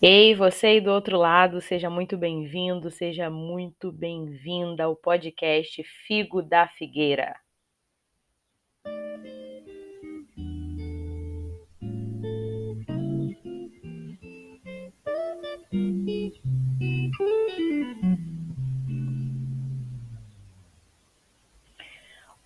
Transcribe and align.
Ei, 0.00 0.32
você 0.32 0.68
aí 0.68 0.80
do 0.80 0.92
outro 0.92 1.18
lado, 1.18 1.60
seja 1.60 1.90
muito 1.90 2.16
bem-vindo, 2.16 2.88
seja 2.88 3.28
muito 3.28 3.90
bem-vinda 3.90 4.84
ao 4.84 4.94
podcast 4.94 5.82
Figo 6.06 6.40
da 6.40 6.68
Figueira. 6.68 7.34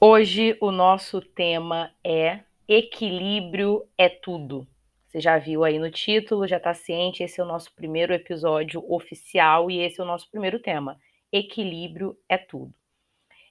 Hoje 0.00 0.56
o 0.58 0.72
nosso 0.72 1.20
tema 1.20 1.92
é 2.02 2.40
Equilíbrio 2.66 3.86
é 3.98 4.08
tudo. 4.08 4.66
Você 5.12 5.20
já 5.20 5.36
viu 5.36 5.62
aí 5.62 5.78
no 5.78 5.90
título, 5.90 6.48
já 6.48 6.56
está 6.56 6.72
ciente, 6.72 7.22
esse 7.22 7.38
é 7.38 7.44
o 7.44 7.46
nosso 7.46 7.70
primeiro 7.74 8.14
episódio 8.14 8.82
oficial 8.90 9.70
e 9.70 9.78
esse 9.78 10.00
é 10.00 10.02
o 10.02 10.06
nosso 10.06 10.30
primeiro 10.30 10.58
tema. 10.58 10.98
Equilíbrio 11.30 12.16
é 12.26 12.38
tudo. 12.38 12.72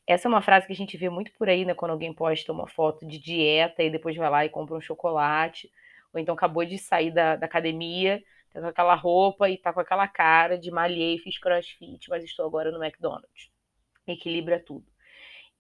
Essa 0.08 0.28
é 0.28 0.30
uma 0.30 0.42
frase 0.42 0.66
que 0.66 0.74
a 0.74 0.76
gente 0.76 0.98
vê 0.98 1.08
muito 1.08 1.32
por 1.34 1.48
aí, 1.48 1.64
né? 1.64 1.76
Quando 1.76 1.92
alguém 1.92 2.12
posta 2.16 2.52
uma 2.52 2.68
foto 2.68 3.06
de 3.06 3.20
dieta 3.20 3.84
e 3.84 3.92
depois 3.92 4.18
vai 4.18 4.28
lá 4.28 4.44
e 4.44 4.50
compra 4.50 4.76
um 4.76 4.82
chocolate, 4.82 5.72
ou 6.12 6.20
então 6.20 6.34
acabou 6.34 6.66
de 6.66 6.80
sair 6.80 7.12
da, 7.12 7.36
da 7.36 7.46
academia, 7.46 8.24
tá 8.52 8.60
com 8.60 8.66
aquela 8.66 8.96
roupa 8.96 9.48
e 9.48 9.56
tá 9.56 9.72
com 9.72 9.82
aquela 9.82 10.08
cara 10.08 10.58
de 10.58 10.72
malhei, 10.72 11.20
fiz 11.20 11.38
crossfit, 11.38 12.10
mas 12.10 12.24
estou 12.24 12.44
agora 12.44 12.72
no 12.72 12.84
McDonald's. 12.84 13.52
Equilíbrio 14.08 14.56
é 14.56 14.60
tudo. 14.60 14.91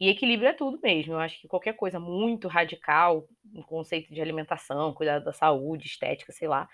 E 0.02 0.10
equilíbrio 0.10 0.50
é 0.50 0.54
tudo 0.54 0.80
mesmo. 0.82 1.14
Eu 1.14 1.20
acho 1.20 1.40
que 1.40 1.48
qualquer 1.48 1.74
coisa 1.76 2.00
muito 2.00 2.48
radical, 2.48 3.28
um 3.54 3.62
conceito 3.62 4.12
de 4.12 4.20
alimentação, 4.20 4.92
cuidado 4.96 5.24
da 5.24 5.32
saúde, 5.32 5.86
estética, 5.86 6.32
sei 6.34 6.48
lá, 6.48 6.68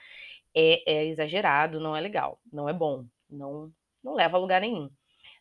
é, 0.56 0.81
é 0.89 1.06
exagerado, 1.08 1.78
não 1.78 1.94
é 1.94 2.00
legal, 2.00 2.39
não 2.52 2.69
é 2.69 2.73
bom, 2.73 3.06
não, 3.30 3.69
não 4.02 4.16
leva 4.16 4.38
a 4.38 4.39
lugar 4.39 4.61
nenhum. 4.61 4.89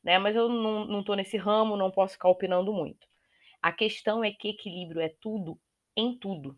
Né? 0.03 0.19
Mas 0.19 0.35
eu 0.35 0.49
não, 0.49 1.05
tô 1.05 1.15
nesse 1.15 1.37
ramo, 1.37 1.77
não 1.77 1.93
posso 1.93 2.15
ficar 2.15 2.29
opinando 2.29 2.73
muito. 2.73 3.07
A 3.63 3.71
questão 3.71 4.25
é 4.25 4.33
que 4.33 4.49
equilíbrio 4.49 5.01
é 5.01 5.09
tudo 5.21 5.57
em 5.97 6.19
tudo. 6.19 6.57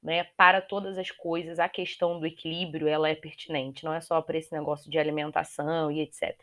Né, 0.00 0.22
para 0.36 0.60
todas 0.60 0.96
as 0.96 1.10
coisas, 1.10 1.58
a 1.58 1.68
questão 1.68 2.20
do 2.20 2.26
equilíbrio 2.26 2.86
ela 2.86 3.08
é 3.08 3.16
pertinente, 3.16 3.84
não 3.84 3.92
é 3.92 4.00
só 4.00 4.22
para 4.22 4.38
esse 4.38 4.52
negócio 4.52 4.88
de 4.88 4.96
alimentação 4.96 5.90
e 5.90 6.00
etc. 6.00 6.38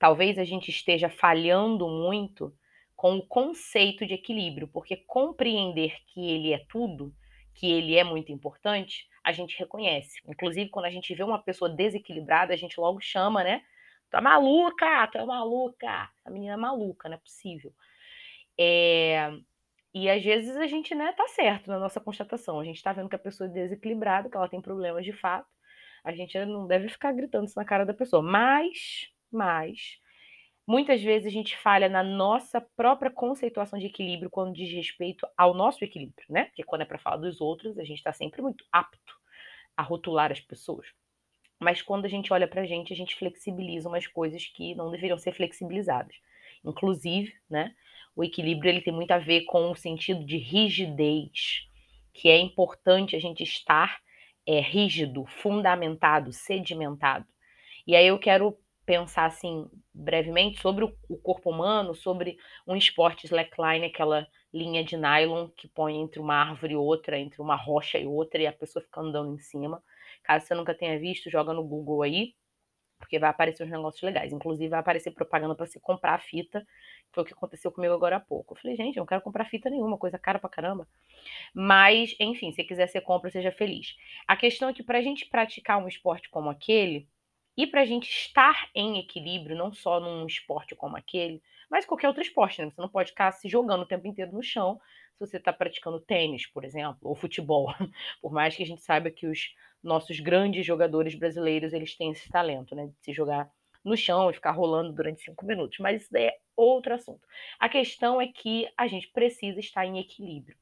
Talvez 0.00 0.36
a 0.36 0.42
gente 0.42 0.68
esteja 0.68 1.08
falhando 1.08 1.86
muito 1.86 2.52
com 3.04 3.16
o 3.16 3.26
conceito 3.26 4.06
de 4.06 4.14
equilíbrio, 4.14 4.66
porque 4.66 4.96
compreender 4.96 5.94
que 6.06 6.26
ele 6.26 6.54
é 6.54 6.64
tudo, 6.70 7.14
que 7.52 7.70
ele 7.70 7.94
é 7.96 8.02
muito 8.02 8.32
importante, 8.32 9.06
a 9.22 9.30
gente 9.30 9.58
reconhece. 9.58 10.22
Inclusive, 10.26 10.70
quando 10.70 10.86
a 10.86 10.90
gente 10.90 11.14
vê 11.14 11.22
uma 11.22 11.38
pessoa 11.38 11.68
desequilibrada, 11.68 12.54
a 12.54 12.56
gente 12.56 12.80
logo 12.80 12.98
chama, 13.02 13.44
né? 13.44 13.62
Tá 14.08 14.22
maluca, 14.22 15.06
tá 15.08 15.26
maluca. 15.26 16.08
A 16.24 16.30
menina 16.30 16.54
é 16.54 16.56
maluca, 16.56 17.10
não 17.10 17.16
é 17.16 17.18
possível. 17.18 17.74
É... 18.58 19.30
E 19.92 20.08
às 20.08 20.24
vezes 20.24 20.56
a 20.56 20.66
gente, 20.66 20.94
né, 20.94 21.12
tá 21.12 21.28
certo 21.28 21.68
na 21.68 21.78
nossa 21.78 22.00
constatação. 22.00 22.58
A 22.58 22.64
gente 22.64 22.82
tá 22.82 22.94
vendo 22.94 23.10
que 23.10 23.16
a 23.16 23.18
pessoa 23.18 23.50
é 23.50 23.52
desequilibrada, 23.52 24.30
que 24.30 24.36
ela 24.38 24.48
tem 24.48 24.62
problemas 24.62 25.04
de 25.04 25.12
fato. 25.12 25.46
A 26.02 26.10
gente 26.14 26.42
não 26.46 26.66
deve 26.66 26.88
ficar 26.88 27.12
gritando 27.12 27.44
isso 27.44 27.58
na 27.58 27.66
cara 27.66 27.84
da 27.84 27.92
pessoa. 27.92 28.22
Mas, 28.22 29.10
mas, 29.30 29.98
Muitas 30.66 31.02
vezes 31.02 31.26
a 31.26 31.30
gente 31.30 31.56
falha 31.58 31.88
na 31.90 32.02
nossa 32.02 32.60
própria 32.60 33.10
conceituação 33.10 33.78
de 33.78 33.86
equilíbrio 33.86 34.30
quando 34.30 34.54
diz 34.54 34.72
respeito 34.72 35.26
ao 35.36 35.52
nosso 35.52 35.84
equilíbrio, 35.84 36.26
né? 36.28 36.44
Porque 36.44 36.64
quando 36.64 36.82
é 36.82 36.84
para 36.86 36.98
falar 36.98 37.18
dos 37.18 37.40
outros, 37.40 37.78
a 37.78 37.84
gente 37.84 37.98
está 37.98 38.12
sempre 38.12 38.40
muito 38.40 38.64
apto 38.72 39.14
a 39.76 39.82
rotular 39.82 40.32
as 40.32 40.40
pessoas. 40.40 40.86
Mas 41.60 41.82
quando 41.82 42.06
a 42.06 42.08
gente 42.08 42.32
olha 42.32 42.48
para 42.48 42.62
a 42.62 42.66
gente, 42.66 42.92
a 42.92 42.96
gente 42.96 43.14
flexibiliza 43.14 43.88
umas 43.88 44.06
coisas 44.06 44.46
que 44.46 44.74
não 44.74 44.90
deveriam 44.90 45.18
ser 45.18 45.32
flexibilizadas. 45.32 46.16
Inclusive, 46.64 47.34
né? 47.48 47.74
O 48.16 48.24
equilíbrio 48.24 48.70
ele 48.70 48.80
tem 48.80 48.92
muito 48.92 49.10
a 49.10 49.18
ver 49.18 49.42
com 49.42 49.70
o 49.70 49.76
sentido 49.76 50.24
de 50.24 50.38
rigidez, 50.38 51.68
que 52.12 52.28
é 52.28 52.38
importante 52.38 53.16
a 53.16 53.18
gente 53.18 53.42
estar 53.42 54.00
é, 54.46 54.60
rígido, 54.60 55.26
fundamentado, 55.26 56.32
sedimentado. 56.32 57.26
E 57.86 57.94
aí 57.94 58.06
eu 58.06 58.18
quero 58.18 58.56
pensar 58.86 59.26
assim 59.26 59.68
brevemente 59.92 60.60
sobre 60.60 60.84
o 60.84 61.16
corpo 61.16 61.50
humano, 61.50 61.94
sobre 61.94 62.36
um 62.66 62.76
esporte 62.76 63.26
slackline, 63.26 63.86
aquela 63.86 64.26
linha 64.52 64.84
de 64.84 64.96
nylon 64.96 65.48
que 65.48 65.68
põe 65.68 65.96
entre 65.96 66.20
uma 66.20 66.34
árvore 66.34 66.74
e 66.74 66.76
outra, 66.76 67.18
entre 67.18 67.40
uma 67.40 67.56
rocha 67.56 67.98
e 67.98 68.06
outra, 68.06 68.42
e 68.42 68.46
a 68.46 68.52
pessoa 68.52 68.82
fica 68.82 69.00
andando 69.00 69.34
em 69.34 69.38
cima. 69.38 69.82
Caso 70.22 70.46
você 70.46 70.54
nunca 70.54 70.74
tenha 70.74 70.98
visto, 70.98 71.30
joga 71.30 71.52
no 71.52 71.64
Google 71.64 72.02
aí, 72.02 72.34
porque 72.98 73.18
vai 73.18 73.30
aparecer 73.30 73.64
uns 73.64 73.70
negócios 73.70 74.02
legais. 74.02 74.32
Inclusive, 74.32 74.68
vai 74.68 74.80
aparecer 74.80 75.10
propaganda 75.10 75.54
para 75.54 75.66
você 75.66 75.78
comprar 75.80 76.14
a 76.14 76.18
fita. 76.18 76.66
Foi 77.12 77.22
o 77.22 77.26
que 77.26 77.32
aconteceu 77.32 77.70
comigo 77.70 77.92
agora 77.92 78.16
há 78.16 78.20
pouco. 78.20 78.54
Eu 78.54 78.58
falei, 78.58 78.76
gente, 78.76 78.96
eu 78.96 79.02
não 79.02 79.06
quero 79.06 79.20
comprar 79.22 79.44
fita 79.44 79.68
nenhuma, 79.68 79.98
coisa 79.98 80.18
cara 80.18 80.38
pra 80.38 80.48
caramba. 80.48 80.88
Mas, 81.54 82.14
enfim, 82.18 82.52
se 82.52 82.64
quiser 82.64 82.88
você 82.88 83.00
compra, 83.00 83.30
seja 83.30 83.52
feliz. 83.52 83.96
A 84.26 84.36
questão 84.36 84.68
é 84.68 84.72
que 84.72 84.82
pra 84.82 85.02
gente 85.02 85.26
praticar 85.26 85.82
um 85.82 85.88
esporte 85.88 86.30
como 86.30 86.50
aquele, 86.50 87.08
e 87.56 87.66
para 87.66 87.82
a 87.82 87.84
gente 87.84 88.08
estar 88.08 88.68
em 88.74 88.98
equilíbrio, 88.98 89.56
não 89.56 89.72
só 89.72 90.00
num 90.00 90.26
esporte 90.26 90.74
como 90.74 90.96
aquele, 90.96 91.42
mas 91.70 91.86
qualquer 91.86 92.08
outro 92.08 92.22
esporte, 92.22 92.60
né? 92.60 92.70
Você 92.70 92.80
não 92.80 92.88
pode 92.88 93.10
ficar 93.10 93.32
se 93.32 93.48
jogando 93.48 93.82
o 93.82 93.86
tempo 93.86 94.06
inteiro 94.06 94.32
no 94.32 94.42
chão 94.42 94.80
se 95.12 95.20
você 95.20 95.36
está 95.36 95.52
praticando 95.52 96.00
tênis, 96.00 96.46
por 96.46 96.64
exemplo, 96.64 96.98
ou 97.02 97.14
futebol. 97.14 97.72
Por 98.20 98.32
mais 98.32 98.56
que 98.56 98.62
a 98.62 98.66
gente 98.66 98.82
saiba 98.82 99.10
que 99.10 99.26
os 99.26 99.54
nossos 99.82 100.18
grandes 100.20 100.66
jogadores 100.66 101.14
brasileiros 101.14 101.72
eles 101.72 101.96
têm 101.96 102.10
esse 102.10 102.28
talento, 102.28 102.74
né? 102.74 102.86
De 102.86 102.94
se 103.00 103.12
jogar 103.12 103.50
no 103.84 103.96
chão 103.96 104.30
e 104.30 104.34
ficar 104.34 104.52
rolando 104.52 104.92
durante 104.92 105.22
cinco 105.22 105.44
minutos. 105.44 105.78
Mas 105.78 106.02
isso 106.02 106.12
daí 106.12 106.24
é 106.24 106.38
outro 106.56 106.94
assunto. 106.94 107.26
A 107.58 107.68
questão 107.68 108.20
é 108.20 108.26
que 108.26 108.68
a 108.76 108.86
gente 108.86 109.08
precisa 109.08 109.60
estar 109.60 109.84
em 109.86 109.98
equilíbrio. 109.98 110.56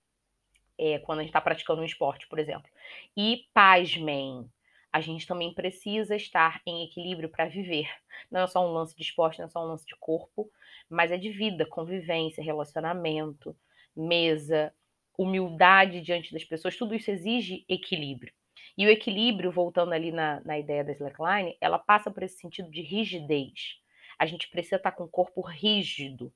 É, 0.78 0.98
quando 0.98 1.20
a 1.20 1.22
gente 1.22 1.30
está 1.30 1.40
praticando 1.40 1.82
um 1.82 1.84
esporte, 1.84 2.26
por 2.26 2.38
exemplo. 2.38 2.68
E 3.16 3.46
pasmem, 3.54 4.50
a 4.92 5.00
gente 5.00 5.26
também 5.26 5.54
precisa 5.54 6.14
estar 6.14 6.60
em 6.66 6.84
equilíbrio 6.84 7.28
para 7.28 7.46
viver. 7.46 7.88
Não 8.30 8.42
é 8.42 8.46
só 8.46 8.66
um 8.66 8.72
lance 8.72 8.94
de 8.94 9.02
esporte, 9.02 9.38
não 9.38 9.46
é 9.46 9.48
só 9.48 9.64
um 9.64 9.68
lance 9.68 9.86
de 9.86 9.96
corpo, 9.96 10.50
mas 10.88 11.10
é 11.10 11.16
de 11.16 11.30
vida, 11.30 11.64
convivência, 11.64 12.44
relacionamento, 12.44 13.56
mesa, 13.96 14.72
humildade 15.16 16.00
diante 16.00 16.32
das 16.32 16.44
pessoas, 16.44 16.76
tudo 16.76 16.94
isso 16.94 17.10
exige 17.10 17.64
equilíbrio. 17.68 18.32
E 18.76 18.86
o 18.86 18.90
equilíbrio, 18.90 19.50
voltando 19.50 19.92
ali 19.92 20.10
na, 20.10 20.40
na 20.44 20.58
ideia 20.58 20.84
da 20.84 20.92
slackline, 20.92 21.56
ela 21.60 21.78
passa 21.78 22.10
por 22.10 22.22
esse 22.22 22.38
sentido 22.38 22.70
de 22.70 22.80
rigidez. 22.82 23.78
A 24.18 24.26
gente 24.26 24.48
precisa 24.48 24.76
estar 24.76 24.92
com 24.92 25.04
o 25.04 25.08
corpo 25.08 25.40
rígido. 25.40 26.32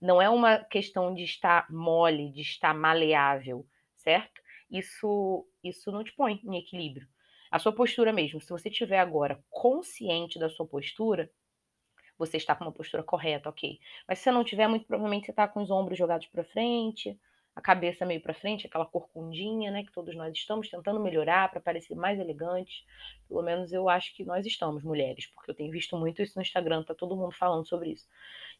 Não 0.00 0.20
é 0.20 0.28
uma 0.28 0.58
questão 0.58 1.14
de 1.14 1.24
estar 1.24 1.70
mole, 1.70 2.30
de 2.30 2.40
estar 2.40 2.74
maleável, 2.74 3.66
certo? 3.96 4.40
Isso, 4.70 5.46
isso 5.62 5.92
não 5.92 6.02
te 6.02 6.12
põe 6.12 6.40
em 6.44 6.56
equilíbrio. 6.56 7.06
A 7.50 7.58
sua 7.58 7.72
postura 7.72 8.12
mesmo, 8.12 8.40
se 8.40 8.50
você 8.50 8.68
estiver 8.68 8.98
agora 8.98 9.42
consciente 9.50 10.38
da 10.38 10.48
sua 10.48 10.66
postura, 10.66 11.30
você 12.16 12.36
está 12.36 12.54
com 12.54 12.64
uma 12.64 12.72
postura 12.72 13.02
correta, 13.02 13.48
ok. 13.48 13.78
Mas 14.06 14.18
se 14.18 14.24
você 14.24 14.30
não 14.30 14.44
tiver, 14.44 14.68
muito 14.68 14.86
provavelmente 14.86 15.26
você 15.26 15.32
está 15.32 15.48
com 15.48 15.62
os 15.62 15.70
ombros 15.70 15.98
jogados 15.98 16.26
para 16.26 16.44
frente, 16.44 17.18
a 17.56 17.60
cabeça 17.60 18.06
meio 18.06 18.20
para 18.20 18.32
frente, 18.32 18.66
aquela 18.66 18.86
corcundinha, 18.86 19.70
né, 19.70 19.82
que 19.84 19.92
todos 19.92 20.14
nós 20.14 20.32
estamos 20.32 20.68
tentando 20.68 21.00
melhorar 21.00 21.50
para 21.50 21.60
parecer 21.60 21.94
mais 21.94 22.18
elegantes. 22.20 22.84
Pelo 23.28 23.42
menos 23.42 23.72
eu 23.72 23.88
acho 23.88 24.14
que 24.14 24.24
nós 24.24 24.46
estamos, 24.46 24.82
mulheres, 24.84 25.26
porque 25.26 25.50
eu 25.50 25.54
tenho 25.54 25.70
visto 25.70 25.96
muito 25.96 26.22
isso 26.22 26.34
no 26.36 26.42
Instagram, 26.42 26.84
tá 26.84 26.94
todo 26.94 27.16
mundo 27.16 27.32
falando 27.32 27.66
sobre 27.66 27.90
isso. 27.90 28.06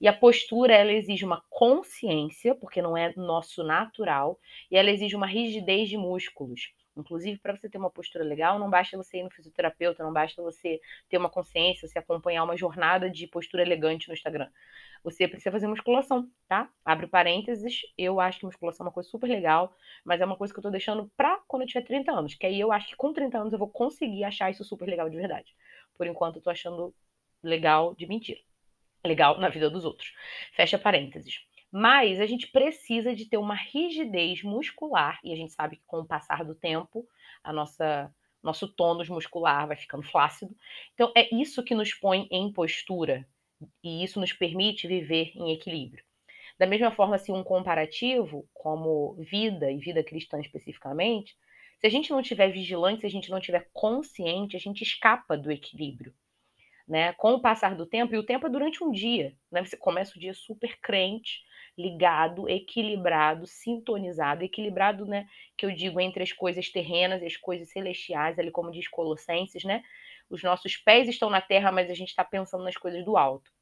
E 0.01 0.09
a 0.09 0.13
postura, 0.13 0.75
ela 0.75 0.93
exige 0.93 1.25
uma 1.25 1.43
consciência, 1.49 2.55
porque 2.55 2.83
não 2.83 2.97
é 2.97 3.13
nosso 3.17 3.63
natural, 3.63 4.39
e 4.71 4.77
ela 4.77 4.91
exige 4.91 5.15
uma 5.15 5.27
rigidez 5.27 5.89
de 5.89 5.97
músculos. 5.97 6.73
Inclusive, 7.01 7.39
para 7.39 7.57
você 7.57 7.69
ter 7.69 7.79
uma 7.79 7.91
postura 7.91 8.25
legal, 8.25 8.59
não 8.59 8.71
basta 8.71 8.97
você 8.97 9.19
ir 9.19 9.23
no 9.23 9.31
fisioterapeuta, 9.31 10.03
não 10.03 10.13
basta 10.13 10.41
você 10.43 10.81
ter 11.09 11.19
uma 11.19 11.29
consciência, 11.29 11.89
você 11.89 11.99
acompanhar 11.99 12.45
uma 12.45 12.57
jornada 12.57 13.11
de 13.11 13.27
postura 13.27 13.63
elegante 13.63 14.09
no 14.09 14.15
Instagram. 14.15 14.49
Você 15.03 15.27
precisa 15.27 15.51
fazer 15.51 15.67
musculação, 15.67 16.31
tá? 16.47 16.71
Abre 16.85 17.07
parênteses, 17.07 17.81
eu 17.97 18.21
acho 18.21 18.39
que 18.39 18.45
musculação 18.45 18.85
é 18.85 18.89
uma 18.89 18.93
coisa 18.93 19.09
super 19.09 19.29
legal, 19.29 19.75
mas 20.05 20.21
é 20.21 20.25
uma 20.25 20.37
coisa 20.37 20.53
que 20.53 20.59
eu 20.59 20.63
tô 20.63 20.71
deixando 20.71 21.11
pra 21.17 21.39
quando 21.49 21.63
eu 21.63 21.69
tiver 21.69 21.83
30 21.83 22.13
anos, 22.13 22.35
que 22.35 22.47
aí 22.47 22.61
eu 22.61 22.71
acho 22.71 22.89
que 22.89 22.97
com 22.97 23.13
30 23.13 23.39
anos 23.39 23.53
eu 23.53 23.59
vou 23.59 23.69
conseguir 23.69 24.25
achar 24.25 24.51
isso 24.51 24.63
super 24.65 24.87
legal 24.87 25.09
de 25.09 25.17
verdade. 25.17 25.55
Por 25.97 26.07
enquanto 26.07 26.37
eu 26.37 26.43
tô 26.43 26.51
achando 26.51 26.95
legal 27.43 27.95
de 27.95 28.07
mentira. 28.07 28.41
Legal 29.05 29.39
na 29.39 29.49
vida 29.49 29.71
dos 29.71 29.85
outros. 29.85 30.13
Fecha 30.53 30.79
parênteses. 30.79 31.41
Mas 31.73 32.21
a 32.21 32.27
gente 32.27 32.49
precisa 32.49 33.15
de 33.15 33.27
ter 33.27 33.37
uma 33.37 33.55
rigidez 33.55 34.43
muscular, 34.43 35.21
e 35.25 35.33
a 35.33 35.37
gente 35.37 35.53
sabe 35.53 35.77
que 35.77 35.85
com 35.87 36.01
o 36.01 36.07
passar 36.07 36.45
do 36.45 36.55
tempo, 36.55 37.07
a 37.43 37.53
nossa 37.53 38.13
nosso 38.43 38.67
tônus 38.69 39.09
muscular 39.09 39.67
vai 39.69 39.77
ficando 39.77 40.03
flácido. 40.11 40.57
Então 40.95 41.13
é 41.17 41.29
isso 41.35 41.63
que 41.63 41.75
nos 41.75 41.93
põe 41.95 42.27
em 42.31 42.53
postura 42.53 43.27
e 43.85 44.03
isso 44.05 44.21
nos 44.21 44.33
permite 44.33 44.89
viver 44.89 45.33
em 45.35 45.53
equilíbrio. 45.53 46.05
Da 46.59 46.67
mesma 46.67 46.91
forma, 46.91 47.19
se 47.19 47.33
um 47.33 47.43
comparativo, 47.45 48.49
como 48.55 49.15
vida 49.17 49.71
e 49.73 49.79
vida 49.79 50.05
cristã 50.05 50.41
especificamente, 50.41 51.37
Se 51.81 51.87
a 51.87 51.91
gente 51.91 52.11
não 52.11 52.23
tiver 52.23 52.49
vigilante, 52.53 53.01
se 53.03 53.07
a 53.07 53.11
gente 53.11 53.31
não 53.31 53.41
tiver 53.41 53.69
consciente, 53.73 54.57
a 54.57 54.61
gente 54.61 54.83
escapa 54.83 55.37
do 55.37 55.51
equilíbrio. 55.51 56.15
Né? 56.91 57.13
Com 57.13 57.35
o 57.35 57.41
passar 57.41 57.77
do 57.77 57.87
tempo, 57.87 58.13
e 58.13 58.19
o 58.19 58.25
tempo 58.25 58.49
é 58.49 58.51
durante 58.51 58.83
um 58.83 58.91
dia, 58.91 59.33
né? 59.49 59.65
Você 59.65 59.77
começa 59.77 60.17
o 60.17 60.21
dia 60.21 60.35
super 60.35 60.77
crente, 60.81 61.41
ligado, 61.79 62.49
equilibrado, 62.49 63.47
sintonizado, 63.47 64.43
equilibrado, 64.43 65.07
né? 65.07 65.29
Que 65.57 65.67
eu 65.67 65.71
digo 65.71 66.01
entre 66.01 66.25
as 66.25 66.33
coisas 66.33 66.69
terrenas 66.69 67.23
e 67.23 67.27
as 67.27 67.37
coisas 67.37 67.71
celestiais, 67.71 68.41
ali 68.41 68.51
como 68.51 68.73
diz 68.73 68.89
Colossenses, 68.89 69.63
né? 69.63 69.85
Os 70.29 70.43
nossos 70.43 70.77
pés 70.77 71.09
estão 71.09 71.31
na 71.31 71.41
terra, 71.41 71.71
mas 71.71 71.89
a 71.89 71.95
gente 71.95 72.09
está 72.09 72.25
pensando 72.25 72.65
nas 72.65 72.77
coisas 72.77 73.05
do 73.05 73.17
alto. 73.17 73.53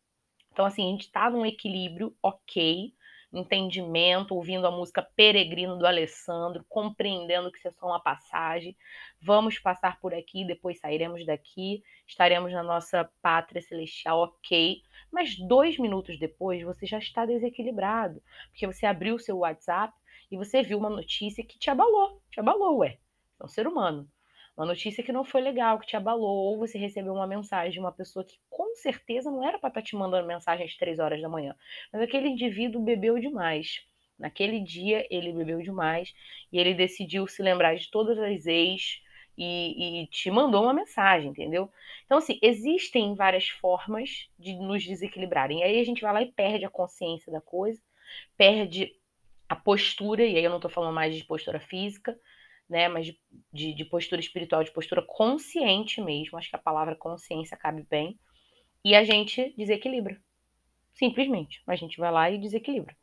Então, 0.50 0.64
assim, 0.64 0.88
a 0.88 0.90
gente 0.90 1.02
está 1.02 1.28
num 1.28 1.44
equilíbrio 1.44 2.16
ok, 2.22 2.94
entendimento, 3.32 4.34
ouvindo 4.34 4.66
a 4.66 4.70
música 4.70 5.02
Peregrino 5.02 5.76
do 5.76 5.86
Alessandro, 5.86 6.64
compreendendo 6.68 7.50
que 7.50 7.58
isso 7.58 7.68
é 7.68 7.72
só 7.72 7.86
uma 7.86 8.00
passagem. 8.00 8.76
Vamos 9.20 9.58
passar 9.58 10.00
por 10.00 10.14
aqui, 10.14 10.46
depois 10.46 10.78
sairemos 10.78 11.24
daqui, 11.26 11.82
estaremos 12.06 12.52
na 12.52 12.62
nossa 12.62 13.10
pátria 13.20 13.60
celestial, 13.60 14.20
ok. 14.20 14.82
Mas 15.12 15.36
dois 15.38 15.78
minutos 15.78 16.18
depois 16.18 16.62
você 16.62 16.86
já 16.86 16.98
está 16.98 17.26
desequilibrado, 17.26 18.22
porque 18.50 18.66
você 18.66 18.86
abriu 18.86 19.16
o 19.16 19.20
seu 19.20 19.38
WhatsApp 19.38 19.94
e 20.30 20.36
você 20.36 20.62
viu 20.62 20.78
uma 20.78 20.90
notícia 20.90 21.44
que 21.44 21.58
te 21.58 21.70
abalou, 21.70 22.22
te 22.30 22.40
abalou, 22.40 22.78
ué. 22.78 22.98
É 23.40 23.44
um 23.44 23.48
ser 23.48 23.66
humano 23.66 24.08
uma 24.58 24.66
notícia 24.66 25.04
que 25.04 25.12
não 25.12 25.24
foi 25.24 25.40
legal, 25.40 25.78
que 25.78 25.86
te 25.86 25.96
abalou, 25.96 26.50
ou 26.50 26.58
você 26.58 26.76
recebeu 26.76 27.14
uma 27.14 27.28
mensagem 27.28 27.70
de 27.70 27.78
uma 27.78 27.92
pessoa 27.92 28.24
que 28.24 28.36
com 28.50 28.74
certeza 28.74 29.30
não 29.30 29.46
era 29.46 29.56
para 29.56 29.68
estar 29.68 29.80
tá 29.80 29.86
te 29.86 29.94
mandando 29.94 30.26
mensagem 30.26 30.66
às 30.66 30.76
três 30.76 30.98
horas 30.98 31.22
da 31.22 31.28
manhã, 31.28 31.54
mas 31.92 32.02
aquele 32.02 32.28
indivíduo 32.28 32.82
bebeu 32.82 33.20
demais. 33.20 33.86
Naquele 34.18 34.58
dia 34.58 35.06
ele 35.10 35.32
bebeu 35.32 35.62
demais 35.62 36.12
e 36.52 36.58
ele 36.58 36.74
decidiu 36.74 37.24
se 37.28 37.40
lembrar 37.40 37.76
de 37.76 37.88
todas 37.88 38.18
as 38.18 38.46
ex 38.46 39.00
e, 39.36 40.02
e 40.02 40.06
te 40.08 40.28
mandou 40.28 40.64
uma 40.64 40.74
mensagem, 40.74 41.30
entendeu? 41.30 41.70
Então, 42.04 42.18
assim, 42.18 42.36
existem 42.42 43.14
várias 43.14 43.48
formas 43.48 44.28
de 44.36 44.54
nos 44.54 44.84
desequilibrarem. 44.84 45.60
E 45.60 45.62
aí 45.62 45.80
a 45.80 45.84
gente 45.84 46.02
vai 46.02 46.12
lá 46.12 46.22
e 46.22 46.32
perde 46.32 46.64
a 46.64 46.70
consciência 46.70 47.30
da 47.30 47.40
coisa, 47.40 47.80
perde 48.36 48.92
a 49.48 49.54
postura, 49.54 50.26
e 50.26 50.36
aí 50.36 50.42
eu 50.42 50.50
não 50.50 50.58
estou 50.58 50.70
falando 50.70 50.94
mais 50.94 51.14
de 51.14 51.24
postura 51.24 51.60
física, 51.60 52.18
né? 52.68 52.88
Mas 52.88 53.06
de, 53.06 53.18
de, 53.52 53.74
de, 53.74 53.84
postura 53.84 54.20
espiritual, 54.20 54.62
de 54.62 54.72
postura 54.72 55.02
consciente 55.02 56.00
mesmo. 56.00 56.38
Acho 56.38 56.50
que 56.50 56.56
a 56.56 56.60
palavra 56.60 56.94
consciência 56.94 57.56
cabe 57.56 57.86
bem. 57.88 58.18
E 58.84 58.94
a 58.94 59.04
gente 59.04 59.54
desequilibra. 59.56 60.20
Simplesmente. 60.92 61.62
A 61.66 61.76
gente 61.76 61.98
vai 61.98 62.10
lá 62.10 62.30
e 62.30 62.38
desequilibra. 62.38 62.96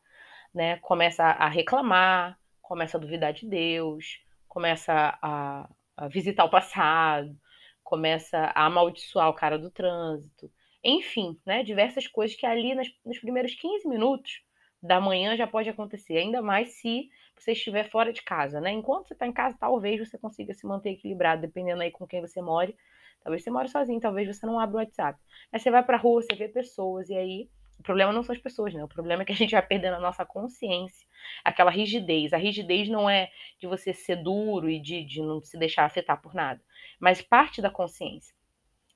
Né? 0.53 0.77
Começa 0.77 1.23
a 1.23 1.47
reclamar, 1.47 2.37
começa 2.61 2.97
a 2.97 2.99
duvidar 2.99 3.33
de 3.33 3.47
Deus, 3.47 4.19
começa 4.47 5.17
a, 5.21 5.69
a 5.97 6.07
visitar 6.07 6.45
o 6.45 6.49
passado, 6.49 7.37
começa 7.83 8.37
a 8.55 8.65
amaldiçoar 8.65 9.29
o 9.29 9.33
cara 9.33 9.59
do 9.59 9.69
trânsito. 9.69 10.51
Enfim, 10.83 11.39
né? 11.45 11.63
Diversas 11.63 12.07
coisas 12.07 12.35
que 12.35 12.45
ali 12.45 12.73
nas, 12.75 12.87
nos 13.05 13.19
primeiros 13.19 13.55
15 13.55 13.87
minutos 13.87 14.41
da 14.81 15.01
manhã 15.01 15.35
já 15.35 15.47
pode 15.47 15.69
acontecer, 15.69 16.17
ainda 16.17 16.41
mais 16.41 16.73
se 16.79 17.09
você 17.37 17.51
estiver 17.51 17.89
fora 17.89 18.11
de 18.11 18.21
casa, 18.21 18.61
né? 18.61 18.71
Enquanto 18.71 19.07
você 19.07 19.13
está 19.13 19.27
em 19.27 19.33
casa, 19.33 19.57
talvez 19.59 19.99
você 19.99 20.17
consiga 20.17 20.53
se 20.53 20.65
manter 20.65 20.91
equilibrado, 20.91 21.41
dependendo 21.41 21.81
aí 21.81 21.91
com 21.91 22.07
quem 22.07 22.21
você 22.21 22.41
more. 22.41 22.75
Talvez 23.23 23.43
você 23.43 23.49
more 23.49 23.67
sozinho, 23.67 23.99
talvez 23.99 24.27
você 24.27 24.45
não 24.45 24.59
abra 24.59 24.77
o 24.77 24.79
WhatsApp. 24.79 25.19
Aí 25.51 25.59
você 25.59 25.71
vai 25.71 25.83
pra 25.83 25.97
rua, 25.97 26.21
você 26.21 26.35
vê 26.35 26.47
pessoas, 26.47 27.09
e 27.09 27.15
aí 27.15 27.49
o 27.79 27.83
problema 27.83 28.13
não 28.13 28.23
são 28.23 28.33
as 28.33 28.41
pessoas, 28.41 28.73
né? 28.73 28.83
O 28.83 28.87
problema 28.87 29.23
é 29.23 29.25
que 29.25 29.33
a 29.33 29.35
gente 29.35 29.51
vai 29.51 29.65
perdendo 29.65 29.95
a 29.95 29.99
nossa 29.99 30.25
consciência, 30.25 31.07
aquela 31.43 31.71
rigidez. 31.71 32.33
A 32.33 32.37
rigidez 32.37 32.87
não 32.87 33.09
é 33.09 33.29
de 33.59 33.67
você 33.67 33.93
ser 33.93 34.17
duro 34.17 34.69
e 34.69 34.79
de, 34.79 35.03
de 35.03 35.21
não 35.21 35.41
se 35.41 35.57
deixar 35.57 35.85
afetar 35.85 36.21
por 36.21 36.33
nada, 36.33 36.61
mas 36.99 37.21
parte 37.21 37.61
da 37.61 37.69
consciência, 37.69 38.33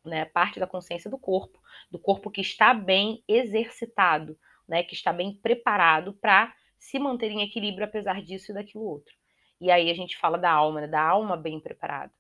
né? 0.06 0.26
Parte 0.26 0.60
da 0.60 0.68
consciência 0.68 1.10
do 1.10 1.18
corpo, 1.18 1.60
do 1.92 2.00
corpo 2.00 2.32
que 2.32 2.42
está 2.42 2.74
bem 2.74 3.24
exercitado, 3.28 4.38
né? 4.68 4.84
Que 4.84 4.94
está 4.94 5.12
bem 5.12 5.34
preparado 5.42 6.14
para 6.14 6.54
se 6.80 6.98
manter 6.98 7.30
em 7.30 7.44
equilíbrio 7.44 7.86
apesar 7.86 8.24
disso 8.24 8.52
e 8.52 8.56
daquilo 8.56 8.86
outro. 8.86 9.14
E 9.62 9.70
aí 9.70 9.92
a 9.92 9.94
gente 9.94 10.18
fala 10.18 10.38
da 10.38 10.52
alma, 10.52 10.82
né? 10.82 10.88
da 10.88 11.02
alma 11.02 11.36
bem 11.36 11.60
preparada. 11.60 12.14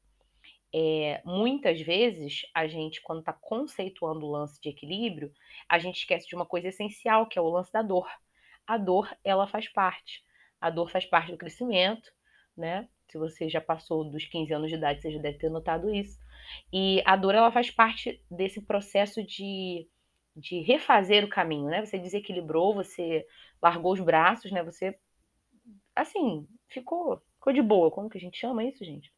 É, 0.71 1.21
muitas 1.25 1.81
vezes 1.81 2.41
a 2.53 2.67
gente, 2.67 3.01
quando 3.01 3.19
está 3.19 3.33
conceituando 3.33 4.25
o 4.25 4.31
lance 4.31 4.61
de 4.61 4.69
equilíbrio, 4.69 5.31
a 5.67 5.79
gente 5.79 5.97
esquece 5.97 6.27
de 6.27 6.35
uma 6.35 6.45
coisa 6.45 6.67
essencial, 6.67 7.25
que 7.27 7.39
é 7.39 7.41
o 7.41 7.49
lance 7.49 7.71
da 7.71 7.81
dor. 7.81 8.07
A 8.67 8.77
dor, 8.77 9.09
ela 9.23 9.47
faz 9.47 9.67
parte. 9.67 10.23
A 10.61 10.69
dor 10.69 10.91
faz 10.91 11.05
parte 11.05 11.31
do 11.31 11.37
crescimento, 11.37 12.11
né? 12.55 12.87
Se 13.07 13.17
você 13.17 13.49
já 13.49 13.59
passou 13.59 14.03
dos 14.03 14.25
15 14.25 14.53
anos 14.53 14.69
de 14.69 14.75
idade, 14.75 15.01
você 15.01 15.11
já 15.11 15.19
deve 15.19 15.39
ter 15.39 15.49
notado 15.49 15.89
isso. 15.89 16.19
E 16.71 17.01
a 17.05 17.15
dor, 17.15 17.33
ela 17.33 17.51
faz 17.51 17.71
parte 17.71 18.21
desse 18.29 18.61
processo 18.61 19.23
de, 19.25 19.87
de 20.35 20.61
refazer 20.61 21.25
o 21.25 21.29
caminho, 21.29 21.65
né? 21.65 21.83
Você 21.83 21.97
desequilibrou, 21.97 22.75
você 22.75 23.25
largou 23.61 23.93
os 23.93 23.99
braços, 23.99 24.51
né? 24.51 24.63
Você, 24.63 24.97
assim, 25.95 26.47
ficou, 26.67 27.21
ficou 27.35 27.53
de 27.53 27.61
boa. 27.61 27.91
Como 27.91 28.09
que 28.09 28.17
a 28.17 28.21
gente 28.21 28.37
chama 28.37 28.63
isso, 28.63 28.83
gente? 28.83 29.11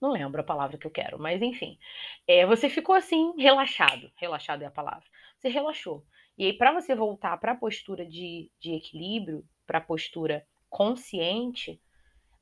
Não 0.00 0.10
lembro 0.10 0.40
a 0.40 0.44
palavra 0.44 0.76
que 0.76 0.86
eu 0.86 0.90
quero, 0.90 1.18
mas 1.18 1.40
enfim. 1.40 1.78
É, 2.26 2.44
você 2.44 2.68
ficou 2.68 2.94
assim, 2.94 3.32
relaxado. 3.38 4.10
Relaxado 4.16 4.62
é 4.62 4.66
a 4.66 4.70
palavra. 4.70 5.04
Você 5.38 5.48
relaxou. 5.48 6.04
E 6.36 6.46
aí, 6.46 6.52
para 6.52 6.72
você 6.72 6.94
voltar 6.94 7.36
para 7.38 7.52
a 7.52 7.56
postura 7.56 8.04
de, 8.04 8.50
de 8.60 8.74
equilíbrio, 8.74 9.44
para 9.66 9.78
a 9.78 9.80
postura 9.80 10.44
consciente, 10.68 11.80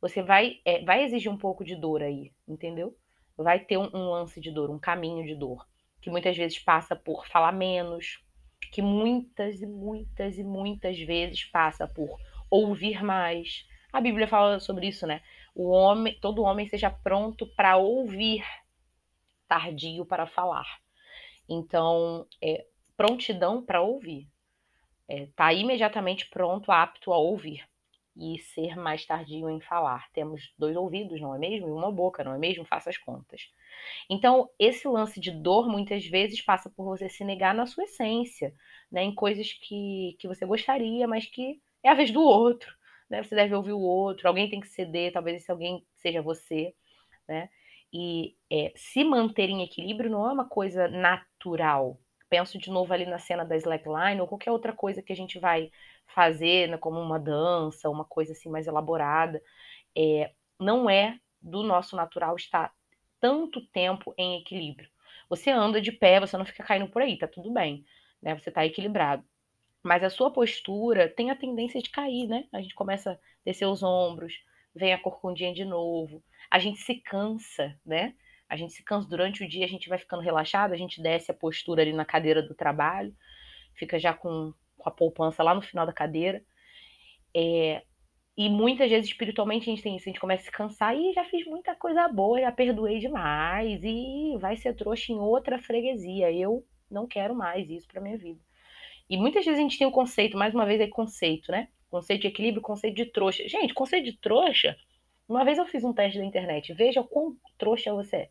você 0.00 0.22
vai, 0.22 0.60
é, 0.64 0.82
vai 0.84 1.04
exigir 1.04 1.30
um 1.30 1.36
pouco 1.36 1.64
de 1.64 1.76
dor 1.76 2.02
aí, 2.02 2.32
entendeu? 2.48 2.96
Vai 3.36 3.60
ter 3.60 3.76
um, 3.76 3.88
um 3.94 4.10
lance 4.10 4.40
de 4.40 4.50
dor, 4.50 4.70
um 4.70 4.78
caminho 4.78 5.24
de 5.24 5.34
dor, 5.34 5.66
que 6.00 6.10
muitas 6.10 6.36
vezes 6.36 6.58
passa 6.58 6.96
por 6.96 7.26
falar 7.26 7.52
menos, 7.52 8.20
que 8.72 8.82
muitas 8.82 9.62
e 9.62 9.66
muitas 9.66 10.36
e 10.38 10.42
muitas 10.42 10.98
vezes 10.98 11.44
passa 11.44 11.86
por 11.86 12.18
ouvir 12.50 13.04
mais. 13.04 13.64
A 13.92 14.00
Bíblia 14.00 14.26
fala 14.26 14.58
sobre 14.58 14.88
isso, 14.88 15.06
né? 15.06 15.22
O 15.54 15.68
homem, 15.68 16.18
todo 16.20 16.42
homem 16.42 16.66
seja 16.68 16.90
pronto 16.90 17.46
para 17.46 17.76
ouvir, 17.76 18.42
tardio 19.46 20.04
para 20.04 20.26
falar. 20.26 20.66
Então, 21.48 22.26
é, 22.42 22.66
prontidão 22.96 23.62
para 23.62 23.80
ouvir. 23.80 24.26
É, 25.06 25.26
tá 25.36 25.52
imediatamente 25.52 26.28
pronto, 26.30 26.72
apto 26.72 27.12
a 27.12 27.18
ouvir 27.18 27.62
e 28.16 28.38
ser 28.38 28.76
mais 28.76 29.04
tardio 29.06 29.48
em 29.48 29.60
falar. 29.60 30.10
Temos 30.12 30.52
dois 30.58 30.76
ouvidos, 30.76 31.20
não 31.20 31.34
é 31.34 31.38
mesmo? 31.38 31.68
E 31.68 31.72
uma 31.72 31.90
boca, 31.90 32.22
não 32.22 32.34
é 32.34 32.38
mesmo? 32.38 32.64
Faça 32.64 32.90
as 32.90 32.98
contas. 32.98 33.50
Então, 34.08 34.50
esse 34.58 34.86
lance 34.86 35.18
de 35.18 35.30
dor 35.30 35.68
muitas 35.68 36.04
vezes 36.06 36.40
passa 36.42 36.70
por 36.70 36.84
você 36.84 37.08
se 37.08 37.24
negar 37.24 37.54
na 37.54 37.66
sua 37.66 37.84
essência, 37.84 38.54
né? 38.90 39.02
Em 39.02 39.14
coisas 39.14 39.52
que, 39.52 40.16
que 40.18 40.28
você 40.28 40.44
gostaria, 40.44 41.06
mas 41.08 41.26
que 41.26 41.60
é 41.82 41.88
a 41.90 41.94
vez 41.94 42.10
do 42.10 42.22
outro, 42.22 42.74
né? 43.08 43.22
Você 43.22 43.34
deve 43.34 43.54
ouvir 43.54 43.72
o 43.72 43.80
outro, 43.80 44.28
alguém 44.28 44.48
tem 44.48 44.60
que 44.60 44.68
ceder, 44.68 45.12
talvez 45.12 45.42
esse 45.42 45.50
alguém 45.50 45.84
seja 45.94 46.20
você, 46.22 46.74
né? 47.28 47.48
E 47.92 48.34
é, 48.50 48.72
se 48.74 49.04
manter 49.04 49.50
em 49.50 49.62
equilíbrio 49.62 50.10
não 50.10 50.28
é 50.28 50.32
uma 50.32 50.48
coisa 50.48 50.88
natural. 50.88 51.98
Penso 52.32 52.56
de 52.58 52.70
novo 52.70 52.90
ali 52.94 53.04
na 53.04 53.18
cena 53.18 53.44
da 53.44 53.54
slackline 53.58 54.18
ou 54.18 54.26
qualquer 54.26 54.50
outra 54.50 54.72
coisa 54.72 55.02
que 55.02 55.12
a 55.12 55.16
gente 55.16 55.38
vai 55.38 55.70
fazer, 56.06 56.66
né, 56.66 56.78
como 56.78 56.98
uma 56.98 57.20
dança, 57.20 57.90
uma 57.90 58.06
coisa 58.06 58.32
assim 58.32 58.48
mais 58.48 58.66
elaborada. 58.66 59.38
É, 59.94 60.32
não 60.58 60.88
é 60.88 61.18
do 61.42 61.62
nosso 61.62 61.94
natural 61.94 62.34
estar 62.36 62.72
tanto 63.20 63.60
tempo 63.66 64.14
em 64.16 64.40
equilíbrio. 64.40 64.88
Você 65.28 65.50
anda 65.50 65.78
de 65.78 65.92
pé, 65.92 66.20
você 66.20 66.38
não 66.38 66.46
fica 66.46 66.64
caindo 66.64 66.88
por 66.88 67.02
aí, 67.02 67.18
tá 67.18 67.28
tudo 67.28 67.52
bem, 67.52 67.84
né? 68.22 68.34
Você 68.38 68.50
tá 68.50 68.64
equilibrado. 68.64 69.22
Mas 69.82 70.02
a 70.02 70.08
sua 70.08 70.32
postura 70.32 71.10
tem 71.10 71.30
a 71.30 71.36
tendência 71.36 71.82
de 71.82 71.90
cair, 71.90 72.28
né? 72.28 72.46
A 72.50 72.62
gente 72.62 72.74
começa 72.74 73.12
a 73.12 73.18
descer 73.44 73.66
os 73.66 73.82
ombros, 73.82 74.32
vem 74.74 74.94
a 74.94 74.98
corcundinha 74.98 75.52
de 75.52 75.66
novo. 75.66 76.24
A 76.50 76.58
gente 76.58 76.78
se 76.80 76.94
cansa, 76.94 77.78
né? 77.84 78.14
A 78.52 78.56
gente 78.56 78.74
se 78.74 78.82
cansa 78.82 79.08
durante 79.08 79.42
o 79.42 79.48
dia, 79.48 79.64
a 79.64 79.68
gente 79.68 79.88
vai 79.88 79.96
ficando 79.96 80.20
relaxado, 80.20 80.74
a 80.74 80.76
gente 80.76 81.00
desce 81.00 81.30
a 81.30 81.34
postura 81.34 81.80
ali 81.80 81.94
na 81.94 82.04
cadeira 82.04 82.42
do 82.42 82.54
trabalho, 82.54 83.16
fica 83.74 83.98
já 83.98 84.12
com, 84.12 84.52
com 84.76 84.88
a 84.90 84.92
poupança 84.92 85.42
lá 85.42 85.54
no 85.54 85.62
final 85.62 85.86
da 85.86 85.92
cadeira. 85.92 86.44
É, 87.34 87.82
e 88.36 88.50
muitas 88.50 88.90
vezes, 88.90 89.08
espiritualmente, 89.08 89.70
a 89.70 89.72
gente 89.72 89.82
tem 89.82 89.96
isso, 89.96 90.06
a 90.06 90.12
gente 90.12 90.20
começa 90.20 90.42
a 90.42 90.44
se 90.44 90.52
cansar 90.52 90.94
e 90.94 91.14
já 91.14 91.24
fiz 91.24 91.46
muita 91.46 91.74
coisa 91.74 92.06
boa, 92.08 92.42
já 92.42 92.52
perdoei 92.52 92.98
demais, 92.98 93.80
e 93.82 94.36
vai 94.38 94.54
ser 94.54 94.74
trouxa 94.74 95.12
em 95.12 95.18
outra 95.18 95.58
freguesia. 95.58 96.30
Eu 96.30 96.62
não 96.90 97.06
quero 97.06 97.34
mais 97.34 97.70
isso 97.70 97.88
para 97.88 98.02
minha 98.02 98.18
vida. 98.18 98.40
E 99.08 99.16
muitas 99.16 99.46
vezes 99.46 99.58
a 99.58 99.62
gente 99.62 99.78
tem 99.78 99.86
o 99.86 99.90
conceito, 99.90 100.36
mais 100.36 100.54
uma 100.54 100.66
vez 100.66 100.78
é 100.78 100.86
conceito, 100.86 101.50
né? 101.50 101.68
Conceito 101.90 102.20
de 102.20 102.28
equilíbrio, 102.28 102.60
conceito 102.60 102.96
de 102.96 103.06
trouxa. 103.06 103.48
Gente, 103.48 103.72
conceito 103.72 104.04
de 104.04 104.12
trouxa, 104.18 104.76
uma 105.26 105.42
vez 105.42 105.56
eu 105.56 105.64
fiz 105.64 105.82
um 105.84 105.94
teste 105.94 106.18
da 106.18 106.24
internet, 106.26 106.74
veja 106.74 107.02
quão 107.02 107.34
trouxa 107.56 107.94
você 107.94 108.16
é. 108.16 108.30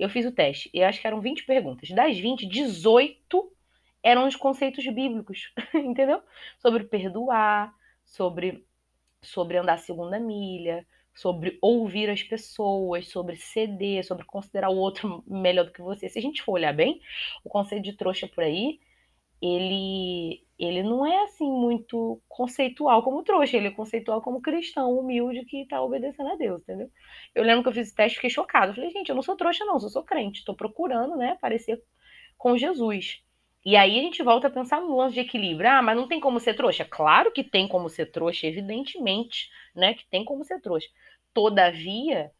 Eu 0.00 0.08
fiz 0.08 0.24
o 0.24 0.32
teste, 0.32 0.70
e 0.72 0.82
acho 0.82 1.00
que 1.00 1.06
eram 1.06 1.20
20 1.20 1.44
perguntas. 1.44 1.90
Das 1.90 2.18
20, 2.18 2.46
18 2.46 3.52
eram 4.02 4.26
os 4.26 4.34
conceitos 4.34 4.84
bíblicos, 4.86 5.52
entendeu? 5.74 6.22
Sobre 6.58 6.84
perdoar, 6.84 7.74
sobre 8.04 8.64
sobre 9.22 9.58
andar 9.58 9.74
a 9.74 9.78
segunda 9.78 10.18
milha, 10.18 10.86
sobre 11.14 11.58
ouvir 11.60 12.08
as 12.08 12.22
pessoas, 12.22 13.08
sobre 13.08 13.36
ceder, 13.36 14.02
sobre 14.02 14.24
considerar 14.24 14.70
o 14.70 14.76
outro 14.76 15.22
melhor 15.28 15.66
do 15.66 15.72
que 15.72 15.82
você. 15.82 16.08
Se 16.08 16.18
a 16.18 16.22
gente 16.22 16.42
for 16.42 16.52
olhar 16.52 16.72
bem, 16.72 17.00
o 17.44 17.50
conceito 17.50 17.84
de 17.84 17.92
trouxa 17.92 18.26
por 18.26 18.42
aí, 18.42 18.80
ele 19.40 20.42
ele 20.58 20.82
não 20.82 21.06
é 21.06 21.24
assim 21.24 21.50
muito 21.50 22.20
conceitual 22.28 23.02
como 23.02 23.22
trouxa, 23.22 23.56
ele 23.56 23.68
é 23.68 23.70
conceitual 23.70 24.20
como 24.20 24.42
cristão 24.42 24.92
humilde 24.92 25.46
que 25.46 25.62
está 25.62 25.80
obedecendo 25.80 26.32
a 26.32 26.36
Deus, 26.36 26.62
entendeu? 26.62 26.90
Eu 27.34 27.42
lembro 27.44 27.62
que 27.62 27.70
eu 27.70 27.72
fiz 27.72 27.86
esse 27.86 27.96
teste 27.96 28.16
fiquei 28.16 28.28
chocada. 28.28 28.66
Eu 28.70 28.74
falei, 28.74 28.90
gente, 28.90 29.08
eu 29.08 29.14
não 29.14 29.22
sou 29.22 29.36
trouxa, 29.36 29.64
não, 29.64 29.74
eu 29.74 29.80
sou 29.80 30.04
crente, 30.04 30.40
estou 30.40 30.54
procurando, 30.54 31.16
né, 31.16 31.38
parecer 31.40 31.82
com 32.36 32.58
Jesus. 32.58 33.22
E 33.64 33.76
aí 33.76 33.98
a 33.98 34.02
gente 34.02 34.22
volta 34.22 34.48
a 34.48 34.50
pensar 34.50 34.80
no 34.80 34.96
lance 34.96 35.14
de 35.14 35.20
equilíbrio. 35.20 35.68
Ah, 35.68 35.82
mas 35.82 35.96
não 35.96 36.08
tem 36.08 36.20
como 36.20 36.40
ser 36.40 36.54
trouxa? 36.54 36.84
Claro 36.84 37.30
que 37.32 37.44
tem 37.44 37.68
como 37.68 37.88
ser 37.88 38.06
trouxa, 38.10 38.46
evidentemente, 38.46 39.50
né? 39.74 39.94
Que 39.94 40.06
tem 40.08 40.24
como 40.24 40.44
ser 40.44 40.60
trouxa. 40.60 40.88
Todavia, 41.34 42.30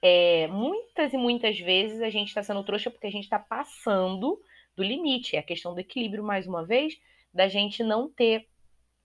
é, 0.00 0.46
muitas 0.48 1.12
e 1.12 1.16
muitas 1.16 1.58
vezes 1.58 2.00
a 2.00 2.08
gente 2.10 2.28
está 2.28 2.42
sendo 2.42 2.64
trouxa 2.64 2.90
porque 2.90 3.06
a 3.06 3.10
gente 3.10 3.24
está 3.24 3.38
passando 3.38 4.40
do 4.76 4.82
limite. 4.82 5.36
É 5.36 5.38
a 5.38 5.42
questão 5.42 5.74
do 5.74 5.80
equilíbrio, 5.80 6.24
mais 6.24 6.46
uma 6.46 6.64
vez, 6.64 6.98
da 7.32 7.48
gente 7.48 7.82
não 7.82 8.08
ter 8.08 8.48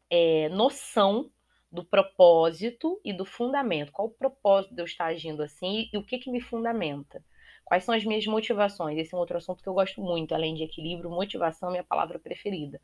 é, 0.10 0.50
noção 0.50 1.30
do 1.72 1.84
propósito 1.84 3.00
e 3.04 3.12
do 3.12 3.26
fundamento. 3.26 3.92
Qual 3.92 4.08
o 4.08 4.12
propósito 4.12 4.74
de 4.74 4.82
eu 4.82 4.86
estar 4.86 5.06
agindo 5.06 5.44
assim 5.44 5.90
e 5.92 5.98
o 5.98 6.04
que, 6.04 6.18
que 6.18 6.32
me 6.32 6.42
fundamenta? 6.42 7.24
Quais 7.66 7.84
são 7.84 7.94
as 7.94 8.06
minhas 8.06 8.26
motivações? 8.26 8.98
Esse 8.98 9.14
é 9.14 9.18
um 9.18 9.20
outro 9.20 9.38
assunto 9.38 9.62
que 9.62 9.68
eu 9.68 9.74
gosto 9.74 10.02
muito, 10.02 10.34
além 10.34 10.56
de 10.56 10.64
equilíbrio, 10.64 11.10
motivação 11.10 11.68
é 11.70 11.72
minha 11.74 11.84
palavra 11.84 12.18
preferida, 12.18 12.80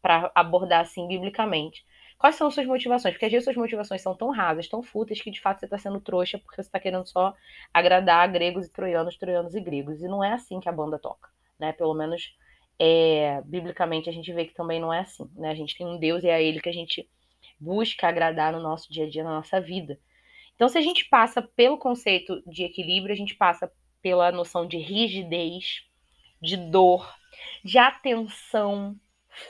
para 0.00 0.32
abordar 0.34 0.80
assim 0.80 1.06
biblicamente. 1.06 1.84
Quais 2.16 2.36
são 2.36 2.50
suas 2.50 2.66
motivações? 2.66 3.12
Porque 3.12 3.26
às 3.26 3.30
vezes 3.30 3.44
suas 3.44 3.56
motivações 3.56 4.00
são 4.00 4.16
tão 4.16 4.30
rasas, 4.30 4.66
tão 4.66 4.82
fúteis, 4.82 5.20
que 5.20 5.30
de 5.30 5.40
fato 5.40 5.60
você 5.60 5.66
está 5.66 5.76
sendo 5.76 6.00
trouxa 6.00 6.38
porque 6.38 6.56
você 6.56 6.68
está 6.68 6.80
querendo 6.80 7.06
só 7.06 7.34
agradar 7.72 8.30
gregos 8.32 8.66
e 8.66 8.72
troianos, 8.72 9.18
troianos 9.18 9.54
e 9.54 9.60
gregos. 9.60 10.00
E 10.00 10.08
não 10.08 10.24
é 10.24 10.32
assim 10.32 10.58
que 10.58 10.68
a 10.68 10.72
banda 10.72 10.98
toca, 10.98 11.28
né? 11.64 11.72
Pelo 11.72 11.94
menos 11.94 12.36
é, 12.78 13.40
biblicamente 13.44 14.08
a 14.08 14.12
gente 14.12 14.32
vê 14.32 14.44
que 14.44 14.54
também 14.54 14.80
não 14.80 14.92
é 14.92 15.00
assim, 15.00 15.30
né? 15.34 15.50
A 15.50 15.54
gente 15.54 15.76
tem 15.76 15.86
um 15.86 15.98
Deus 15.98 16.22
e 16.22 16.28
é 16.28 16.34
a 16.34 16.40
Ele 16.40 16.60
que 16.60 16.68
a 16.68 16.72
gente 16.72 17.08
busca 17.58 18.08
agradar 18.08 18.52
no 18.52 18.60
nosso 18.60 18.92
dia 18.92 19.06
a 19.06 19.08
dia, 19.08 19.24
na 19.24 19.36
nossa 19.36 19.60
vida. 19.60 19.98
Então, 20.54 20.68
se 20.68 20.78
a 20.78 20.82
gente 20.82 21.06
passa 21.06 21.42
pelo 21.42 21.78
conceito 21.78 22.42
de 22.46 22.64
equilíbrio, 22.64 23.12
a 23.12 23.16
gente 23.16 23.34
passa 23.34 23.70
pela 24.00 24.30
noção 24.30 24.66
de 24.66 24.76
rigidez, 24.76 25.84
de 26.40 26.56
dor, 26.56 27.12
de 27.64 27.78
atenção, 27.78 28.96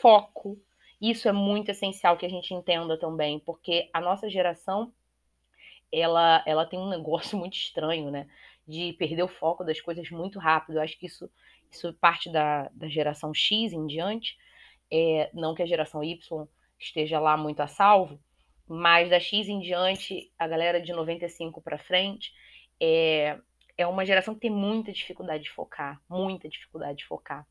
foco. 0.00 0.58
Isso 1.00 1.28
é 1.28 1.32
muito 1.32 1.70
essencial 1.70 2.16
que 2.16 2.24
a 2.24 2.30
gente 2.30 2.54
entenda 2.54 2.96
também, 2.98 3.38
porque 3.38 3.90
a 3.92 4.00
nossa 4.00 4.30
geração 4.30 4.92
ela, 5.92 6.42
ela 6.46 6.66
tem 6.66 6.78
um 6.78 6.88
negócio 6.88 7.36
muito 7.38 7.56
estranho, 7.56 8.10
né? 8.10 8.26
De 8.66 8.94
perder 8.94 9.22
o 9.22 9.28
foco 9.28 9.62
das 9.62 9.80
coisas 9.80 10.10
muito 10.10 10.38
rápido. 10.38 10.76
Eu 10.76 10.82
acho 10.82 10.98
que 10.98 11.06
isso 11.06 11.30
isso 11.74 11.92
parte 11.94 12.30
da, 12.30 12.68
da 12.72 12.88
geração 12.88 13.34
X 13.34 13.72
em 13.72 13.86
diante, 13.86 14.36
é, 14.90 15.30
não 15.34 15.54
que 15.54 15.62
a 15.62 15.66
geração 15.66 16.02
Y 16.02 16.46
esteja 16.78 17.18
lá 17.18 17.36
muito 17.36 17.60
a 17.60 17.66
salvo, 17.66 18.18
mas 18.66 19.10
da 19.10 19.20
X 19.20 19.48
em 19.48 19.60
diante, 19.60 20.32
a 20.38 20.46
galera 20.46 20.80
de 20.80 20.92
95 20.92 21.60
para 21.60 21.78
frente, 21.78 22.32
é, 22.80 23.38
é 23.76 23.86
uma 23.86 24.06
geração 24.06 24.34
que 24.34 24.40
tem 24.40 24.50
muita 24.50 24.92
dificuldade 24.92 25.44
de 25.44 25.50
focar, 25.50 26.00
muita 26.08 26.48
dificuldade 26.48 26.98
de 26.98 27.04
focar. 27.04 27.46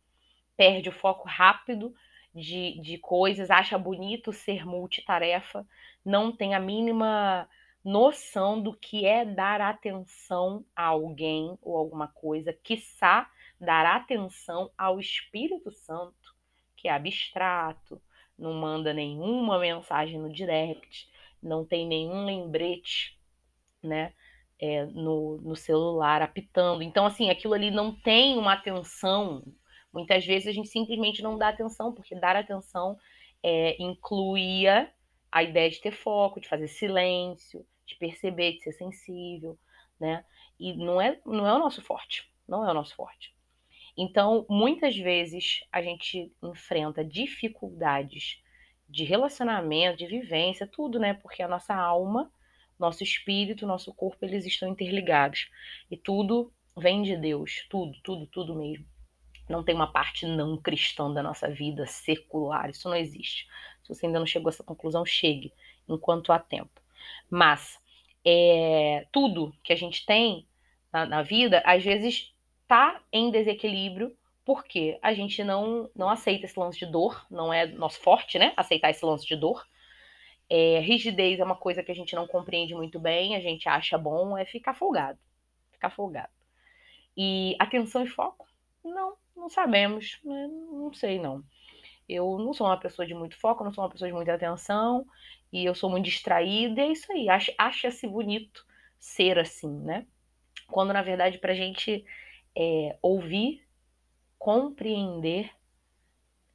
Perde 0.56 0.89
o 0.89 0.94
foco 0.94 1.27
rápido 1.27 1.94
de, 2.34 2.80
de 2.82 2.98
coisas, 2.98 3.51
acha 3.51 3.77
bonito 3.77 4.32
ser 4.32 4.65
multitarefa, 4.65 5.65
não 6.03 6.32
tem 6.32 6.56
a 6.56 6.60
mínima 6.60 7.48
noção 7.84 8.62
do 8.62 8.74
que 8.74 9.06
é 9.06 9.25
dar 9.25 9.60
atenção 9.60 10.65
a 10.75 10.86
alguém 10.86 11.58
ou 11.62 11.77
alguma 11.77 12.08
coisa, 12.08 12.53
quiçá 12.53 13.30
dar 13.63 13.86
atenção 13.86 14.72
ao 14.77 15.00
Espírito 15.00 15.72
Santo, 15.72 16.36
que 16.75 16.88
é 16.88 16.91
abstrato, 16.91 18.01
não 18.38 18.53
manda 18.53 18.93
nenhuma 18.93 19.60
mensagem 19.60 20.20
no 20.20 20.32
direct, 20.32 21.10
não 21.41 21.65
tem 21.65 21.88
nenhum 21.88 22.25
lembrete, 22.25 23.17
né? 23.82 24.13
É, 24.60 24.86
no, 24.86 25.41
no 25.41 25.55
celular 25.55 26.22
apitando. 26.22 26.84
Então, 26.84 27.05
assim, 27.05 27.29
aquilo 27.29 27.53
ali 27.53 27.70
não 27.70 27.93
tem 27.93 28.38
uma 28.38 28.53
atenção. 28.53 29.43
Muitas 29.91 30.25
vezes 30.25 30.48
a 30.48 30.51
gente 30.53 30.70
simplesmente 30.70 31.22
não 31.22 31.38
dá 31.38 31.50
atenção, 31.50 31.91
porque 31.91 32.15
dar 32.15 32.36
atenção 32.36 32.98
é, 33.41 33.75
incluía 33.82 34.89
a 35.29 35.43
ideia 35.43 35.70
de 35.70 35.82
ter 35.82 35.91
foco, 35.91 36.39
de 36.39 36.48
fazer 36.48 36.67
silêncio, 36.67 37.65
de 37.86 37.96
perceber, 37.96 38.53
de 38.53 38.63
ser 38.63 38.72
sensível, 38.74 39.58
né? 40.00 40.24
E 40.60 40.74
não 40.74 41.01
é, 41.01 41.20
não 41.25 41.46
é 41.46 41.53
o 41.53 41.60
nosso 41.60 41.82
forte. 41.82 42.32
Não 42.48 42.65
é 42.67 42.72
o 42.72 42.74
nosso 42.74 42.96
forte. 42.96 43.33
Então, 43.96 44.46
muitas 44.50 44.98
vezes 44.98 45.64
a 45.72 45.82
gente 45.82 46.32
enfrenta 46.42 47.04
dificuldades 47.04 48.42
de 48.90 49.04
relacionamento, 49.04 49.98
de 49.98 50.08
vivência, 50.08 50.68
tudo, 50.68 51.00
né? 51.00 51.14
Porque 51.14 51.44
a 51.44 51.48
nossa 51.48 51.76
alma, 51.76 52.32
nosso 52.78 53.04
espírito, 53.04 53.68
nosso 53.68 53.94
corpo, 53.94 54.26
eles 54.26 54.46
estão 54.46 54.68
interligados. 54.68 55.50
E 55.90 55.98
tudo 55.98 56.52
vem 56.76 57.04
de 57.04 57.16
Deus, 57.16 57.66
tudo, 57.70 57.98
tudo, 58.04 58.26
tudo 58.28 58.56
mesmo. 58.56 58.86
Não 59.48 59.64
tem 59.64 59.76
uma 59.76 59.92
parte 59.92 60.26
não 60.26 60.58
cristã 60.58 61.12
da 61.12 61.22
nossa 61.22 61.50
vida 61.50 61.86
secular, 61.86 62.70
isso 62.70 62.90
não 62.90 62.96
existe. 62.96 63.48
Se 63.84 63.90
você 63.90 64.06
ainda 64.06 64.20
não 64.20 64.26
chegou 64.26 64.48
a 64.48 64.54
essa 64.54 64.64
conclusão, 64.64 65.06
chegue, 65.06 65.54
enquanto 65.88 66.32
há 66.32 66.40
tempo. 66.40 66.82
Mas 67.30 67.80
é, 68.26 69.06
tudo 69.12 69.54
que 69.64 69.74
a 69.74 69.76
gente 69.76 70.06
tem 70.06 70.48
na, 70.92 71.06
na 71.06 71.22
vida, 71.22 71.62
às 71.66 71.84
vezes 71.84 72.33
está 72.74 73.00
em 73.12 73.30
desequilíbrio 73.30 74.15
porque 74.44 74.98
a 75.01 75.13
gente 75.13 75.44
não, 75.44 75.89
não 75.96 76.10
aceita 76.10 76.46
esse 76.46 76.60
lance 76.60 76.77
de 76.77 76.86
dor, 76.86 77.25
não 77.30 77.53
é 77.53 77.65
nosso 77.68 78.01
forte, 78.01 78.38
né? 78.39 78.51
Aceitar 78.58 78.89
esse 78.89 79.06
lance 79.06 79.25
de 79.25 79.36
dor. 79.36 79.65
É, 80.50 80.80
rigidez 80.80 81.39
é 81.39 81.44
uma 81.44 81.56
coisa 81.56 81.82
que 81.82 81.92
a 81.92 81.96
gente 81.96 82.13
não 82.15 82.27
compreende 82.27 82.75
muito 82.75 83.00
bem, 83.00 83.36
a 83.36 83.39
gente 83.39 83.70
acha 83.70 83.98
bom, 83.98 84.38
é 84.38 84.44
ficar 84.44 84.74
folgado. 84.74 85.20
Ficar 85.72 85.92
folgado. 85.92 86.32
E 87.15 87.56
atenção 87.60 88.03
e 88.03 88.08
foco? 88.08 88.46
Não, 88.84 89.15
não 89.38 89.50
sabemos, 89.50 90.20
né? 90.24 90.48
não 90.48 90.92
sei 90.94 91.20
não. 91.20 91.44
Eu 92.10 92.38
não 92.38 92.53
sou 92.53 92.68
uma 92.68 92.77
pessoa 92.77 93.06
de 93.06 93.13
muito 93.13 93.39
foco, 93.39 93.63
não 93.63 93.72
sou 93.72 93.84
uma 93.84 93.89
pessoa 93.89 94.10
de 94.10 94.15
muita 94.15 94.34
atenção, 94.34 95.06
e 95.53 95.63
eu 95.63 95.74
sou 95.74 95.89
muito 95.89 96.06
distraída, 96.06 96.82
e 96.82 96.84
é 96.84 96.92
isso 96.92 97.10
aí, 97.13 97.27
acha-se 97.58 98.08
bonito 98.08 98.65
ser 99.00 99.39
assim, 99.39 99.72
né? 99.84 100.06
Quando 100.68 100.92
na 100.92 101.01
verdade 101.01 101.38
pra 101.38 101.53
gente 101.53 102.03
é, 102.55 102.98
ouvir, 103.01 103.65
compreender, 104.38 105.50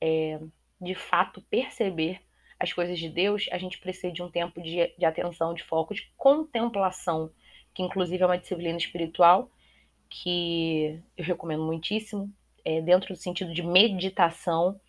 é, 0.01 0.41
de 0.81 0.95
fato 0.95 1.43
perceber 1.43 2.21
as 2.59 2.73
coisas 2.73 2.99
de 2.99 3.09
Deus, 3.09 3.49
a 3.53 3.59
gente 3.59 3.79
precisa 3.79 4.13
de 4.13 4.23
um 4.23 4.31
tempo 4.31 4.61
de, 4.61 4.95
de 4.99 5.05
atenção, 5.05 5.55
de 5.55 5.63
foco, 5.63 5.95
de 5.95 6.13
contemplação, 6.17 7.31
que 7.73 7.83
inclusive 7.83 8.23
é 8.23 8.27
uma 8.27 8.39
disciplina 8.39 8.77
espiritual 8.77 9.51
que 10.11 11.01
eu 11.17 11.25
recomendo 11.25 11.65
muitíssimo. 11.65 12.33
É, 12.65 12.81
dentro 12.81 13.15
do 13.15 13.17
sentido 13.17 13.53
de 13.53 13.63
meditação, 13.63 14.81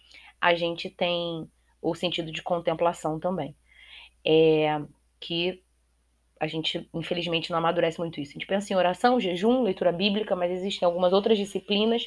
a 0.41 0.55
gente 0.55 0.89
tem 0.89 1.49
o 1.81 1.93
sentido 1.93 2.31
de 2.31 2.41
contemplação 2.41 3.19
também. 3.19 3.55
É, 4.25 4.81
que 5.19 5.63
a 6.39 6.47
gente, 6.47 6.89
infelizmente, 6.93 7.51
não 7.51 7.57
amadurece 7.57 7.99
muito 7.99 8.21
isso. 8.21 8.31
A 8.31 8.33
gente 8.33 8.47
pensa 8.47 8.71
em 8.71 8.75
oração, 8.75 9.19
jejum, 9.19 9.61
leitura 9.61 9.91
bíblica, 9.91 10.35
mas 10.35 10.51
existem 10.51 10.85
algumas 10.85 11.11
outras 11.11 11.37
disciplinas 11.37 12.03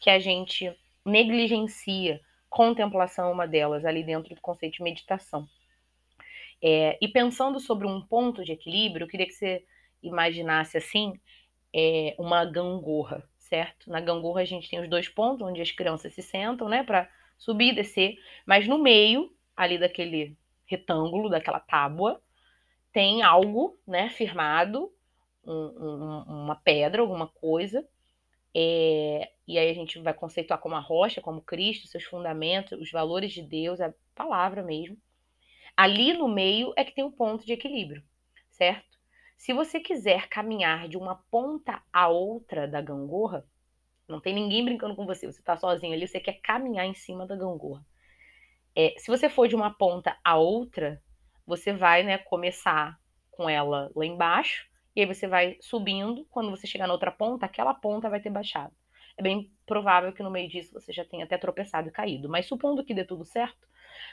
que 0.00 0.10
a 0.10 0.18
gente 0.18 0.74
negligencia. 1.04 2.20
Contemplação 2.48 3.28
é 3.28 3.32
uma 3.32 3.46
delas, 3.46 3.84
ali 3.84 4.02
dentro 4.02 4.34
do 4.34 4.40
conceito 4.40 4.78
de 4.78 4.82
meditação. 4.82 5.46
É, 6.60 6.98
e 7.00 7.06
pensando 7.06 7.60
sobre 7.60 7.86
um 7.86 8.00
ponto 8.00 8.44
de 8.44 8.52
equilíbrio, 8.52 9.04
eu 9.04 9.08
queria 9.08 9.26
que 9.26 9.32
você 9.32 9.64
imaginasse 10.02 10.76
assim 10.76 11.12
é, 11.74 12.14
uma 12.18 12.44
gangorra, 12.44 13.22
certo? 13.38 13.90
Na 13.90 14.00
gangorra 14.00 14.40
a 14.40 14.44
gente 14.44 14.68
tem 14.68 14.80
os 14.80 14.88
dois 14.88 15.08
pontos 15.08 15.46
onde 15.46 15.60
as 15.60 15.70
crianças 15.70 16.12
se 16.12 16.22
sentam, 16.22 16.68
né, 16.68 16.82
para 16.82 17.08
subir 17.38 17.72
e 17.72 17.74
descer, 17.74 18.16
mas 18.46 18.66
no 18.66 18.78
meio, 18.78 19.30
ali 19.54 19.78
daquele 19.78 20.36
retângulo, 20.64 21.28
daquela 21.28 21.60
tábua, 21.60 22.20
tem 22.96 23.22
algo, 23.22 23.78
né, 23.86 24.08
firmado, 24.08 24.90
um, 25.46 25.52
um, 25.52 26.22
uma 26.44 26.56
pedra, 26.56 27.02
alguma 27.02 27.28
coisa, 27.28 27.86
é, 28.54 29.32
e 29.46 29.58
aí 29.58 29.68
a 29.68 29.74
gente 29.74 29.98
vai 29.98 30.14
conceituar 30.14 30.58
como 30.58 30.76
a 30.76 30.80
rocha, 30.80 31.20
como 31.20 31.42
Cristo, 31.42 31.88
seus 31.88 32.04
fundamentos, 32.04 32.80
os 32.80 32.90
valores 32.90 33.34
de 33.34 33.42
Deus, 33.42 33.82
a 33.82 33.92
palavra 34.14 34.62
mesmo. 34.62 34.96
Ali 35.76 36.14
no 36.14 36.26
meio 36.26 36.72
é 36.74 36.82
que 36.86 36.94
tem 36.94 37.04
o 37.04 37.08
um 37.08 37.12
ponto 37.12 37.44
de 37.44 37.52
equilíbrio, 37.52 38.02
certo? 38.48 38.96
Se 39.36 39.52
você 39.52 39.78
quiser 39.78 40.26
caminhar 40.30 40.88
de 40.88 40.96
uma 40.96 41.16
ponta 41.30 41.82
a 41.92 42.08
outra 42.08 42.66
da 42.66 42.80
gangorra, 42.80 43.44
não 44.08 44.22
tem 44.22 44.32
ninguém 44.32 44.64
brincando 44.64 44.96
com 44.96 45.04
você, 45.04 45.26
você 45.26 45.40
está 45.40 45.54
sozinho 45.54 45.92
ali, 45.92 46.08
você 46.08 46.18
quer 46.18 46.40
caminhar 46.40 46.86
em 46.86 46.94
cima 46.94 47.26
da 47.26 47.36
gangorra. 47.36 47.84
É, 48.74 48.94
se 48.96 49.08
você 49.08 49.28
for 49.28 49.48
de 49.48 49.54
uma 49.54 49.70
ponta 49.70 50.16
a 50.24 50.38
outra, 50.38 50.98
você 51.46 51.72
vai 51.72 52.02
né, 52.02 52.18
começar 52.18 52.98
com 53.30 53.48
ela 53.48 53.90
lá 53.94 54.04
embaixo 54.04 54.66
e 54.94 55.00
aí 55.00 55.06
você 55.06 55.28
vai 55.28 55.56
subindo. 55.60 56.26
Quando 56.30 56.50
você 56.50 56.66
chegar 56.66 56.86
na 56.86 56.94
outra 56.94 57.12
ponta, 57.12 57.46
aquela 57.46 57.74
ponta 57.74 58.08
vai 58.08 58.20
ter 58.20 58.30
baixado. 58.30 58.74
É 59.16 59.22
bem 59.22 59.50
provável 59.64 60.12
que 60.12 60.22
no 60.22 60.30
meio 60.30 60.48
disso 60.48 60.72
você 60.72 60.92
já 60.92 61.04
tenha 61.04 61.24
até 61.24 61.38
tropeçado 61.38 61.88
e 61.88 61.92
caído. 61.92 62.28
Mas 62.28 62.46
supondo 62.46 62.84
que 62.84 62.94
dê 62.94 63.04
tudo 63.04 63.24
certo, 63.24 63.66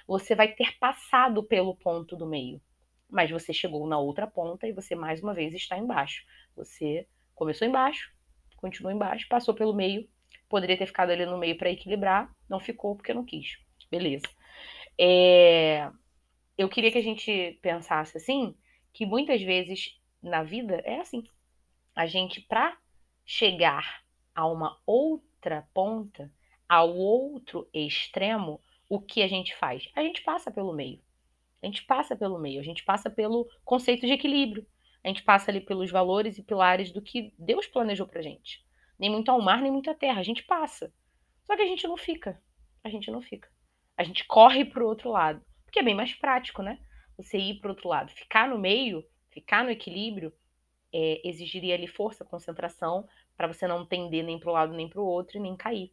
você 0.08 0.36
vai 0.36 0.50
ter 0.50 0.78
passado 0.78 1.44
pelo 1.44 1.76
ponto 1.76 2.16
do 2.16 2.26
meio. 2.26 2.62
Mas 3.10 3.30
você 3.30 3.54
chegou 3.54 3.88
na 3.88 3.98
outra 3.98 4.28
ponta 4.28 4.68
e 4.68 4.72
você 4.72 4.96
mais 4.96 5.22
uma 5.22 5.34
vez 5.34 5.54
está 5.54 5.78
embaixo. 5.78 6.24
Você 6.56 7.08
começou 7.36 7.68
embaixo, 7.68 8.12
continuou 8.58 8.94
embaixo, 8.94 9.28
passou 9.28 9.54
pelo 9.54 9.74
meio, 9.74 10.08
poderia 10.50 10.78
ter 10.78 10.86
ficado 10.86 11.12
ali 11.12 11.26
no 11.26 11.38
meio 11.38 11.58
para 11.58 11.70
equilibrar, 11.70 12.32
não 12.50 12.60
ficou 12.60 12.96
porque 12.96 13.14
não 13.14 13.26
quis. 13.26 13.58
Beleza. 13.90 14.26
É... 14.98 15.90
Eu 16.64 16.70
queria 16.70 16.94
que 16.94 16.98
a 16.98 17.04
gente 17.04 17.60
pensasse 17.62 18.16
assim, 18.16 18.56
que 18.94 19.06
muitas 19.06 19.42
vezes 19.42 20.00
na 20.22 20.44
vida 20.44 20.82
é 20.86 21.02
assim. 21.02 21.22
A 21.94 22.06
gente, 22.06 22.40
para 22.40 22.78
chegar 23.26 24.02
a 24.34 24.48
uma 24.48 24.80
outra 24.86 25.68
ponta, 25.74 26.32
ao 26.70 26.96
outro 26.96 27.68
extremo, 27.74 28.62
o 28.88 29.02
que 29.02 29.22
a 29.22 29.28
gente 29.28 29.54
faz? 29.58 29.90
A 29.94 30.02
gente 30.02 30.22
passa 30.24 30.50
pelo 30.50 30.72
meio. 30.72 31.02
A 31.62 31.66
gente 31.66 31.84
passa 31.84 32.16
pelo 32.16 32.40
meio, 32.40 32.62
a 32.62 32.64
gente 32.64 32.82
passa 32.86 33.10
pelo 33.10 33.46
conceito 33.66 34.08
de 34.08 34.14
equilíbrio. 34.14 34.66
A 35.04 35.10
gente 35.10 35.22
passa 35.22 35.52
ali 35.52 35.60
pelos 35.60 35.92
valores 35.92 36.38
e 36.38 36.44
pilares 36.44 36.94
do 36.94 37.02
que 37.02 37.34
Deus 37.38 37.68
planejou 37.68 38.08
pra 38.08 38.22
gente. 38.22 38.66
Nem 38.98 39.10
muito 39.10 39.30
ao 39.30 39.42
mar, 39.42 39.62
nem 39.62 39.70
muito 39.70 39.92
à 39.92 39.94
terra. 39.94 40.22
A 40.22 40.24
gente 40.24 40.44
passa. 40.44 40.94
Só 41.44 41.58
que 41.58 41.62
a 41.62 41.68
gente 41.68 41.86
não 41.86 41.98
fica. 41.98 42.42
A 42.82 42.90
gente 42.90 43.12
não 43.12 43.22
fica. 43.22 43.50
A 43.98 44.04
gente 44.06 44.24
corre 44.24 44.64
pro 44.64 44.88
outro 44.88 45.10
lado. 45.12 45.44
Porque 45.74 45.80
é 45.80 45.84
bem 45.84 45.96
mais 45.96 46.14
prático, 46.14 46.62
né? 46.62 46.78
Você 47.18 47.36
ir 47.36 47.56
pro 47.56 47.72
outro 47.72 47.90
lado. 47.90 48.12
Ficar 48.12 48.48
no 48.48 48.60
meio, 48.60 49.04
ficar 49.32 49.64
no 49.64 49.72
equilíbrio, 49.72 50.32
é, 50.94 51.20
exigiria 51.28 51.74
ali 51.74 51.88
força, 51.88 52.24
concentração, 52.24 53.10
para 53.36 53.48
você 53.48 53.68
não 53.68 53.84
tender 53.84 54.24
nem 54.24 54.38
pro 54.38 54.52
lado 54.52 54.72
nem 54.72 54.88
pro 54.88 55.04
outro 55.04 55.36
e 55.36 55.40
nem 55.40 55.58
cair. 55.58 55.92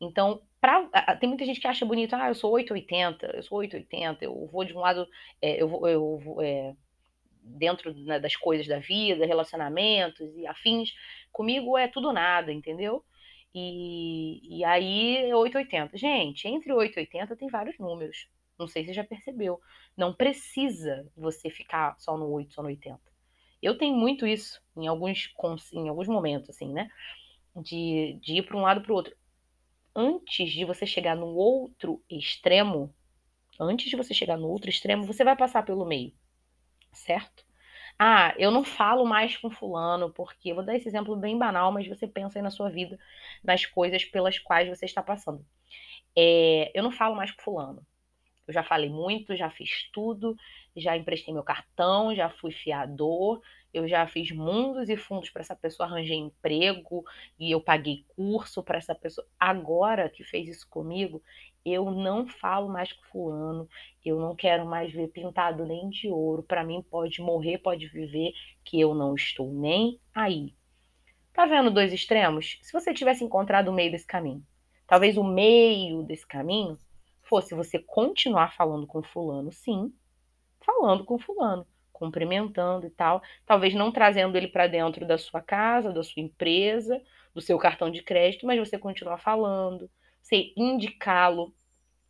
Então, 0.00 0.42
pra, 0.60 0.88
tem 1.20 1.28
muita 1.28 1.44
gente 1.44 1.60
que 1.60 1.68
acha 1.68 1.86
bonito, 1.86 2.16
ah, 2.16 2.26
eu 2.26 2.34
sou 2.34 2.50
880, 2.50 3.36
eu 3.36 3.42
sou 3.44 3.58
880, 3.58 4.24
eu 4.24 4.48
vou 4.48 4.64
de 4.64 4.74
um 4.74 4.80
lado, 4.80 5.06
é, 5.40 5.62
eu 5.62 5.68
vou, 5.68 5.88
eu 5.88 6.18
vou 6.18 6.42
é, 6.42 6.74
dentro 7.40 7.94
né, 7.94 8.18
das 8.18 8.34
coisas 8.34 8.66
da 8.66 8.80
vida, 8.80 9.24
relacionamentos 9.24 10.36
e 10.36 10.48
afins, 10.48 10.92
comigo 11.30 11.78
é 11.78 11.86
tudo 11.86 12.12
nada, 12.12 12.52
entendeu? 12.52 13.04
E, 13.54 14.58
e 14.58 14.64
aí, 14.64 15.32
880. 15.32 15.96
Gente, 15.96 16.48
entre 16.48 16.72
880 16.72 17.36
tem 17.36 17.48
vários 17.48 17.78
números. 17.78 18.33
Não 18.58 18.68
sei 18.68 18.82
se 18.82 18.88
você 18.88 18.94
já 18.94 19.04
percebeu. 19.04 19.60
Não 19.96 20.14
precisa 20.14 21.06
você 21.16 21.50
ficar 21.50 21.96
só 21.98 22.16
no 22.16 22.30
8, 22.30 22.54
só 22.54 22.62
no 22.62 22.68
80. 22.68 23.00
Eu 23.62 23.78
tenho 23.78 23.96
muito 23.96 24.26
isso 24.26 24.60
em 24.76 24.86
alguns, 24.86 25.32
em 25.72 25.88
alguns 25.88 26.08
momentos, 26.08 26.50
assim, 26.50 26.72
né? 26.72 26.90
De, 27.56 28.18
de 28.22 28.38
ir 28.38 28.42
para 28.42 28.56
um 28.56 28.62
lado 28.62 28.82
para 28.82 28.92
o 28.92 28.96
outro 28.96 29.16
antes 29.94 30.50
de 30.52 30.64
você 30.64 30.86
chegar 30.86 31.16
no 31.16 31.26
outro 31.26 32.02
extremo, 32.10 32.94
antes 33.60 33.88
de 33.88 33.96
você 33.96 34.12
chegar 34.14 34.36
no 34.36 34.48
outro 34.48 34.70
extremo, 34.70 35.04
você 35.04 35.24
vai 35.24 35.36
passar 35.36 35.64
pelo 35.64 35.84
meio, 35.84 36.12
certo? 36.92 37.44
Ah, 37.98 38.34
eu 38.38 38.50
não 38.50 38.64
falo 38.64 39.06
mais 39.06 39.36
com 39.36 39.50
fulano, 39.50 40.12
porque 40.12 40.54
vou 40.54 40.64
dar 40.64 40.76
esse 40.76 40.88
exemplo 40.88 41.16
bem 41.16 41.38
banal, 41.38 41.72
mas 41.72 41.86
você 41.88 42.08
pensa 42.08 42.38
aí 42.38 42.42
na 42.42 42.50
sua 42.50 42.70
vida, 42.70 42.98
nas 43.44 43.66
coisas 43.66 44.04
pelas 44.04 44.38
quais 44.38 44.68
você 44.68 44.84
está 44.86 45.02
passando. 45.02 45.44
É, 46.16 46.72
eu 46.74 46.82
não 46.82 46.90
falo 46.92 47.16
mais 47.16 47.32
com 47.32 47.42
fulano. 47.42 47.86
Eu 48.46 48.52
já 48.52 48.62
falei 48.62 48.90
muito, 48.90 49.34
já 49.36 49.48
fiz 49.48 49.88
tudo, 49.92 50.36
já 50.76 50.96
emprestei 50.96 51.32
meu 51.32 51.42
cartão, 51.42 52.14
já 52.14 52.28
fui 52.28 52.52
fiador, 52.52 53.40
eu 53.72 53.88
já 53.88 54.06
fiz 54.06 54.30
mundos 54.30 54.88
e 54.88 54.96
fundos 54.96 55.30
para 55.30 55.40
essa 55.40 55.56
pessoa, 55.56 55.88
arranjei 55.88 56.16
emprego 56.16 57.04
e 57.38 57.50
eu 57.50 57.60
paguei 57.60 58.04
curso 58.14 58.62
para 58.62 58.78
essa 58.78 58.94
pessoa. 58.94 59.26
Agora 59.38 60.08
que 60.08 60.22
fez 60.22 60.48
isso 60.48 60.68
comigo, 60.68 61.22
eu 61.64 61.90
não 61.90 62.26
falo 62.26 62.68
mais 62.68 62.92
com 62.92 63.02
fulano, 63.04 63.68
eu 64.04 64.20
não 64.20 64.36
quero 64.36 64.66
mais 64.66 64.92
ver 64.92 65.08
pintado 65.08 65.64
nem 65.64 65.88
de 65.88 66.08
ouro. 66.08 66.42
Para 66.42 66.62
mim 66.62 66.84
pode 66.88 67.22
morrer, 67.22 67.58
pode 67.58 67.88
viver, 67.88 68.32
que 68.62 68.78
eu 68.78 68.94
não 68.94 69.14
estou 69.14 69.50
nem 69.50 69.98
aí. 70.14 70.54
Tá 71.32 71.46
vendo 71.46 71.70
dois 71.70 71.92
extremos? 71.92 72.58
Se 72.62 72.72
você 72.72 72.92
tivesse 72.92 73.24
encontrado 73.24 73.68
o 73.68 73.72
meio 73.72 73.90
desse 73.90 74.06
caminho, 74.06 74.46
talvez 74.86 75.16
o 75.16 75.24
meio 75.24 76.02
desse 76.02 76.26
caminho 76.26 76.78
fosse 77.24 77.54
você 77.54 77.78
continuar 77.78 78.54
falando 78.54 78.86
com 78.86 79.02
fulano, 79.02 79.52
sim, 79.52 79.92
falando 80.60 81.04
com 81.04 81.18
fulano 81.18 81.66
cumprimentando 81.94 82.86
e 82.86 82.90
tal, 82.90 83.22
talvez 83.46 83.72
não 83.72 83.92
trazendo 83.92 84.36
ele 84.36 84.48
para 84.48 84.66
dentro 84.66 85.06
da 85.06 85.16
sua 85.16 85.40
casa, 85.40 85.92
da 85.92 86.02
sua 86.02 86.20
empresa, 86.20 87.00
do 87.32 87.40
seu 87.40 87.56
cartão 87.56 87.88
de 87.88 88.02
crédito, 88.02 88.44
mas 88.44 88.58
você 88.58 88.76
continuar 88.76 89.18
falando, 89.18 89.88
você 90.20 90.52
indicá-lo 90.56 91.54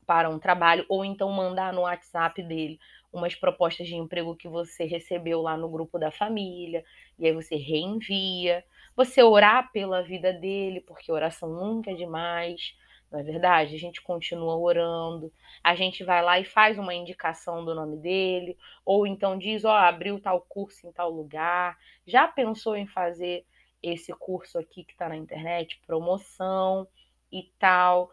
para 0.07 0.29
um 0.29 0.39
trabalho 0.39 0.85
ou 0.89 1.05
então 1.05 1.31
mandar 1.31 1.73
no 1.73 1.83
WhatsApp 1.83 2.43
dele 2.43 2.79
umas 3.13 3.35
propostas 3.35 3.87
de 3.87 3.95
emprego 3.95 4.35
que 4.35 4.49
você 4.49 4.85
recebeu 4.85 5.41
lá 5.41 5.57
no 5.57 5.69
grupo 5.69 5.99
da 5.99 6.11
família, 6.11 6.85
e 7.19 7.27
aí 7.27 7.33
você 7.33 7.55
reenvia, 7.55 8.65
você 8.97 9.23
orar 9.23 9.71
pela 9.71 10.03
vida 10.03 10.33
dele, 10.33 10.81
porque 10.81 11.13
oração 11.13 11.49
nunca 11.49 11.91
é 11.91 11.95
demais 11.95 12.75
não 13.11 13.21
é 13.21 13.23
verdade? 13.23 13.75
A 13.75 13.79
gente 13.79 14.03
continua 14.03 14.57
orando, 14.57 15.33
a 15.63 15.75
gente 15.75 16.03
vai 16.05 16.23
lá 16.23 16.39
e 16.41 16.45
faz 16.45 16.79
uma 16.79 16.95
indicação 16.95 17.65
do 17.65 17.75
nome 17.75 17.97
dele, 17.99 18.57
ou 18.85 19.07
então 19.07 19.39
diz, 19.39 19.65
ó, 19.65 19.71
oh, 19.73 19.77
abriu 19.77 20.21
tal 20.21 20.41
curso 20.41 20.87
em 20.87 20.93
tal 20.93 21.11
lugar, 21.11 21.79
já 22.07 22.27
pensou 22.27 22.77
em 22.77 22.87
fazer 22.87 23.47
esse 23.83 24.13
curso 24.15 24.59
aqui 24.59 24.85
que 24.85 24.93
está 24.93 25.09
na 25.09 25.17
internet, 25.17 25.81
promoção 25.87 26.89
e 27.31 27.53
tal. 27.59 28.11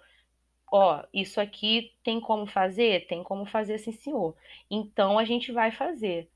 Ó, 0.71 1.03
isso 1.13 1.39
aqui 1.39 1.93
tem 2.03 2.19
como 2.19 2.45
fazer? 2.45 3.07
Tem 3.07 3.23
como 3.23 3.45
fazer, 3.45 3.77
sim, 3.77 3.91
senhor. 3.91 4.35
Então 4.69 5.17
a 5.19 5.25
gente 5.25 5.51
vai 5.51 5.71
fazer. 5.71 6.29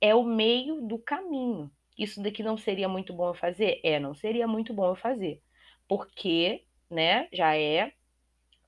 É 0.00 0.14
o 0.14 0.24
meio 0.24 0.80
do 0.82 0.98
caminho. 0.98 1.70
Isso 1.96 2.22
daqui 2.22 2.42
não 2.42 2.56
seria 2.56 2.88
muito 2.88 3.12
bom 3.12 3.28
eu 3.28 3.34
fazer? 3.34 3.80
É, 3.82 3.98
não 3.98 4.14
seria 4.14 4.46
muito 4.46 4.72
bom 4.72 4.86
eu 4.86 4.96
fazer. 4.96 5.42
Porque, 5.88 6.64
né, 6.90 7.28
já 7.32 7.56
é 7.56 7.92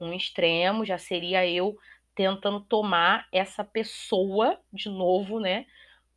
um 0.01 0.13
extremo 0.13 0.85
já 0.85 0.97
seria 0.97 1.47
eu 1.47 1.77
tentando 2.15 2.61
tomar 2.61 3.27
essa 3.33 3.65
pessoa 3.65 4.59
de 4.73 4.89
novo, 4.89 5.41
né, 5.41 5.67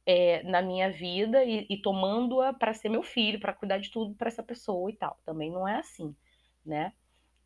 é, 0.06 0.44
na 0.44 0.62
minha 0.62 0.92
vida 0.92 1.44
e, 1.44 1.66
e 1.70 1.78
tomando-a 1.78 2.54
para 2.54 2.74
ser 2.74 2.90
meu 2.90 3.04
filho, 3.04 3.40
para 3.40 3.54
cuidar 3.54 3.78
de 3.78 3.90
tudo 3.90 4.14
para 4.16 4.28
essa 4.28 4.44
pessoa 4.44 4.90
e 4.90 4.96
tal. 4.96 5.18
Também 5.26 5.52
não 5.52 5.68
é 5.68 5.78
assim, 5.78 6.16
né? 6.66 6.94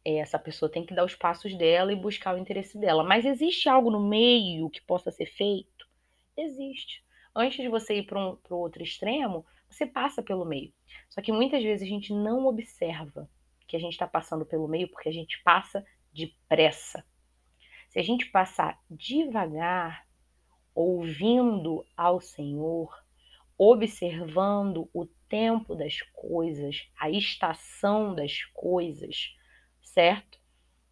É, 0.04 0.18
essa 0.18 0.40
pessoa 0.40 0.72
tem 0.72 0.86
que 0.86 0.96
dar 0.96 1.06
os 1.06 1.16
passos 1.16 1.56
dela 1.56 1.92
e 1.92 1.96
buscar 1.96 2.34
o 2.36 2.38
interesse 2.38 2.80
dela. 2.80 3.04
Mas 3.04 3.26
existe 3.26 3.70
algo 3.70 3.92
no 3.92 4.00
meio 4.00 4.70
que 4.70 4.82
possa 4.82 5.12
ser 5.12 5.26
feito? 5.26 5.88
Existe. 6.36 7.04
Antes 7.36 7.58
de 7.58 7.68
você 7.68 7.98
ir 7.98 8.04
para 8.04 8.20
um, 8.20 8.38
o 8.50 8.56
outro 8.56 8.82
extremo, 8.82 9.46
você 9.70 9.86
passa 9.86 10.24
pelo 10.24 10.46
meio. 10.46 10.74
Só 11.10 11.22
que 11.22 11.32
muitas 11.32 11.62
vezes 11.62 11.86
a 11.86 11.90
gente 11.90 12.14
não 12.14 12.48
observa 12.48 13.30
que 13.68 13.76
a 13.76 13.80
gente 13.80 13.94
está 13.94 14.08
passando 14.08 14.46
pelo 14.46 14.68
meio 14.68 14.88
porque 14.90 15.10
a 15.10 15.14
gente 15.14 15.42
passa 15.44 15.86
depressa. 16.14 17.06
Se 17.90 18.00
a 18.00 18.04
gente 18.04 18.26
passar 18.28 18.80
devagar, 18.90 20.08
ouvindo 20.74 21.86
ao 21.96 22.22
Senhor, 22.22 22.94
observando 23.58 24.90
o 24.94 25.06
tempo 25.28 25.76
das 25.76 26.02
coisas, 26.14 26.88
a 27.00 27.10
estação 27.10 28.14
das 28.14 28.44
coisas, 28.54 29.36
certo? 29.82 30.40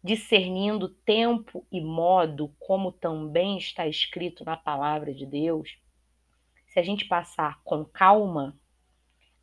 Discernindo 0.02 0.88
tempo 0.88 1.66
e 1.70 1.80
modo, 1.80 2.54
como 2.58 2.92
também 2.92 3.56
está 3.56 3.86
escrito 3.86 4.44
na 4.44 4.56
palavra 4.56 5.14
de 5.14 5.24
Deus, 5.24 5.78
se 6.66 6.78
a 6.78 6.82
gente 6.82 7.06
passar 7.06 7.60
com 7.64 7.84
calma, 7.84 8.58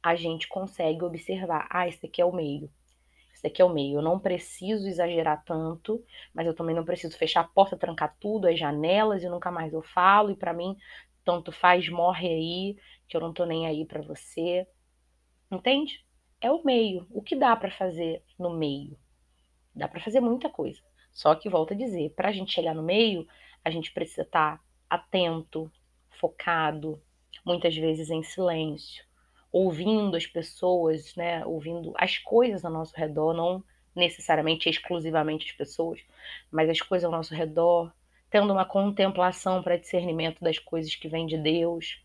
a 0.01 0.15
gente 0.15 0.47
consegue 0.47 1.03
observar: 1.03 1.67
ah, 1.69 1.87
esse 1.87 2.05
aqui 2.05 2.21
é 2.21 2.25
o 2.25 2.35
meio, 2.35 2.69
esse 3.43 3.47
aqui 3.47 3.61
é 3.61 3.65
o 3.65 3.73
meio. 3.73 3.97
Eu 3.99 4.01
não 4.01 4.17
preciso 4.17 4.87
exagerar 4.87 5.43
tanto, 5.43 6.03
mas 6.33 6.47
eu 6.47 6.53
também 6.53 6.73
não 6.73 6.85
preciso 6.85 7.17
fechar 7.17 7.41
a 7.41 7.47
porta, 7.47 7.77
trancar 7.77 8.15
tudo, 8.19 8.47
as 8.47 8.57
janelas 8.57 9.21
e 9.21 9.29
nunca 9.29 9.51
mais 9.51 9.73
eu 9.73 9.81
falo. 9.81 10.31
E 10.31 10.35
para 10.35 10.53
mim, 10.53 10.77
tanto 11.25 11.51
faz, 11.51 11.89
morre 11.89 12.27
aí, 12.29 12.77
que 13.07 13.17
eu 13.17 13.21
não 13.21 13.33
tô 13.33 13.45
nem 13.45 13.67
aí 13.67 13.85
para 13.85 14.01
você. 14.01 14.65
Entende? 15.51 16.05
É 16.39 16.49
o 16.49 16.63
meio. 16.63 17.05
O 17.11 17.21
que 17.21 17.35
dá 17.35 17.53
para 17.55 17.69
fazer 17.69 18.23
no 18.39 18.49
meio? 18.49 18.97
Dá 19.75 19.87
para 19.89 19.99
fazer 19.99 20.21
muita 20.21 20.49
coisa. 20.49 20.79
Só 21.11 21.35
que 21.35 21.49
volto 21.49 21.73
a 21.73 21.77
dizer, 21.77 22.13
para 22.15 22.29
a 22.29 22.31
gente 22.31 22.53
chegar 22.53 22.73
no 22.73 22.81
meio, 22.81 23.27
a 23.63 23.69
gente 23.69 23.91
precisa 23.91 24.21
estar 24.21 24.57
tá 24.57 24.63
atento, 24.89 25.69
focado, 26.09 27.01
muitas 27.45 27.75
vezes 27.75 28.09
em 28.09 28.23
silêncio 28.23 29.05
ouvindo 29.53 30.17
as 30.17 30.25
pessoas, 30.25 31.15
né, 31.15 31.45
ouvindo 31.45 31.93
as 31.95 32.17
coisas 32.17 32.65
ao 32.65 32.71
nosso 32.71 32.95
redor, 32.97 33.33
não 33.33 33.63
necessariamente 33.95 34.67
exclusivamente 34.67 35.45
as 35.47 35.55
pessoas, 35.55 36.01
mas 36.51 36.67
as 36.67 36.81
coisas 36.81 37.05
ao 37.05 37.11
nosso 37.11 37.35
redor, 37.35 37.93
tendo 38.31 38.51
uma 38.51 38.65
contemplação 38.65 39.61
para 39.61 39.77
discernimento 39.77 40.43
das 40.43 40.57
coisas 40.57 40.95
que 40.95 41.07
vêm 41.07 41.27
de 41.27 41.37
Deus, 41.37 42.03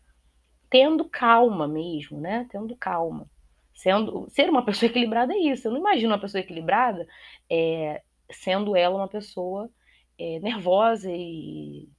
tendo 0.69 1.03
calma 1.05 1.67
mesmo, 1.67 2.21
né? 2.21 2.47
Tendo 2.51 2.75
calma. 2.75 3.27
Sendo, 3.73 4.29
ser 4.29 4.47
uma 4.47 4.63
pessoa 4.65 4.87
equilibrada 4.87 5.33
é 5.33 5.37
isso. 5.39 5.67
Eu 5.67 5.71
não 5.71 5.79
imagino 5.79 6.13
uma 6.13 6.21
pessoa 6.21 6.41
equilibrada 6.41 7.07
é, 7.49 8.03
sendo 8.31 8.75
ela 8.75 8.95
uma 8.95 9.07
pessoa 9.07 9.71
é, 10.19 10.39
nervosa 10.39 11.09
e, 11.11 11.89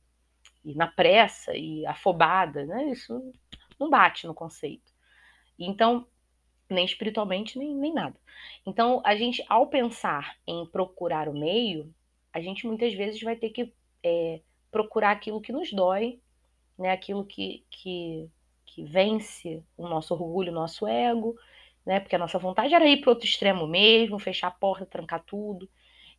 e, 0.64 0.74
na 0.76 0.86
pressa 0.86 1.56
e 1.56 1.84
afobada, 1.86 2.64
né? 2.64 2.90
Isso 2.90 3.32
não 3.80 3.90
bate 3.90 4.28
no 4.28 4.34
conceito. 4.34 4.89
Então, 5.64 6.06
nem 6.68 6.84
espiritualmente, 6.84 7.58
nem, 7.58 7.74
nem 7.74 7.92
nada. 7.92 8.16
Então, 8.66 9.02
a 9.04 9.14
gente, 9.16 9.44
ao 9.48 9.66
pensar 9.66 10.36
em 10.46 10.64
procurar 10.66 11.28
o 11.28 11.38
meio, 11.38 11.92
a 12.32 12.40
gente 12.40 12.66
muitas 12.66 12.94
vezes 12.94 13.20
vai 13.22 13.36
ter 13.36 13.50
que 13.50 13.72
é, 14.02 14.40
procurar 14.70 15.10
aquilo 15.10 15.40
que 15.40 15.52
nos 15.52 15.72
dói, 15.72 16.20
né? 16.78 16.90
aquilo 16.90 17.24
que, 17.24 17.64
que, 17.70 18.28
que 18.64 18.84
vence 18.84 19.62
o 19.76 19.88
nosso 19.88 20.14
orgulho, 20.14 20.52
o 20.52 20.54
nosso 20.54 20.86
ego, 20.86 21.36
né? 21.84 22.00
Porque 22.00 22.16
a 22.16 22.18
nossa 22.18 22.38
vontade 22.38 22.74
era 22.74 22.86
ir 22.86 23.00
para 23.00 23.10
outro 23.10 23.26
extremo 23.26 23.66
mesmo, 23.66 24.18
fechar 24.18 24.48
a 24.48 24.52
porta, 24.52 24.86
trancar 24.86 25.24
tudo. 25.24 25.68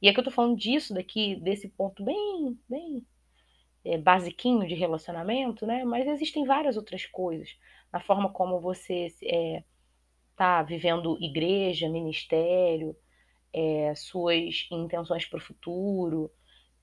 E 0.02 0.08
é 0.08 0.14
que 0.14 0.20
eu 0.20 0.24
tô 0.24 0.32
falando 0.32 0.58
disso 0.58 0.94
daqui, 0.94 1.36
desse 1.36 1.70
ponto 1.70 2.04
bem, 2.04 2.60
bem 2.68 3.06
é, 3.86 3.98
basiquinho 3.98 4.68
de 4.68 4.76
relacionamento, 4.76 5.66
né? 5.66 5.84
Mas 5.86 6.08
existem 6.08 6.46
várias 6.46 6.78
outras 6.78 7.06
coisas. 7.06 7.56
Na 7.92 8.00
forma 8.00 8.30
como 8.30 8.60
você 8.60 9.08
é, 9.24 9.64
tá 10.36 10.64
vivendo 10.64 11.18
igreja, 11.22 11.90
ministério, 11.90 12.96
é, 13.54 13.94
suas 13.96 14.68
intenções 14.72 15.26
para 15.26 15.38
o 15.38 15.42
futuro, 15.42 16.32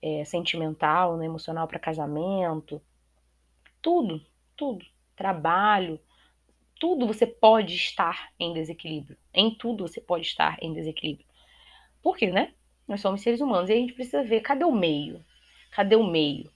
é, 0.02 0.24
sentimental, 0.24 1.16
né, 1.16 1.26
emocional 1.26 1.66
para 1.66 1.78
casamento, 1.78 2.80
tudo, 3.80 4.24
tudo, 4.56 4.84
trabalho, 5.16 5.98
tudo 6.78 7.06
você 7.06 7.26
pode 7.26 7.74
estar 7.74 8.30
em 8.38 8.52
desequilíbrio. 8.52 9.16
Em 9.34 9.54
tudo 9.54 9.86
você 9.88 10.00
pode 10.00 10.26
estar 10.26 10.56
em 10.62 10.72
desequilíbrio. 10.72 11.26
Por 12.02 12.16
quê, 12.16 12.30
né? 12.30 12.54
Nós 12.86 13.00
somos 13.00 13.20
seres 13.20 13.40
humanos 13.40 13.68
e 13.68 13.72
a 13.72 13.76
gente 13.76 13.92
precisa 13.92 14.22
ver 14.22 14.40
cadê 14.40 14.64
o 14.64 14.72
meio? 14.72 15.24
Cadê 15.72 15.96
o 15.96 16.06
meio? 16.06 16.50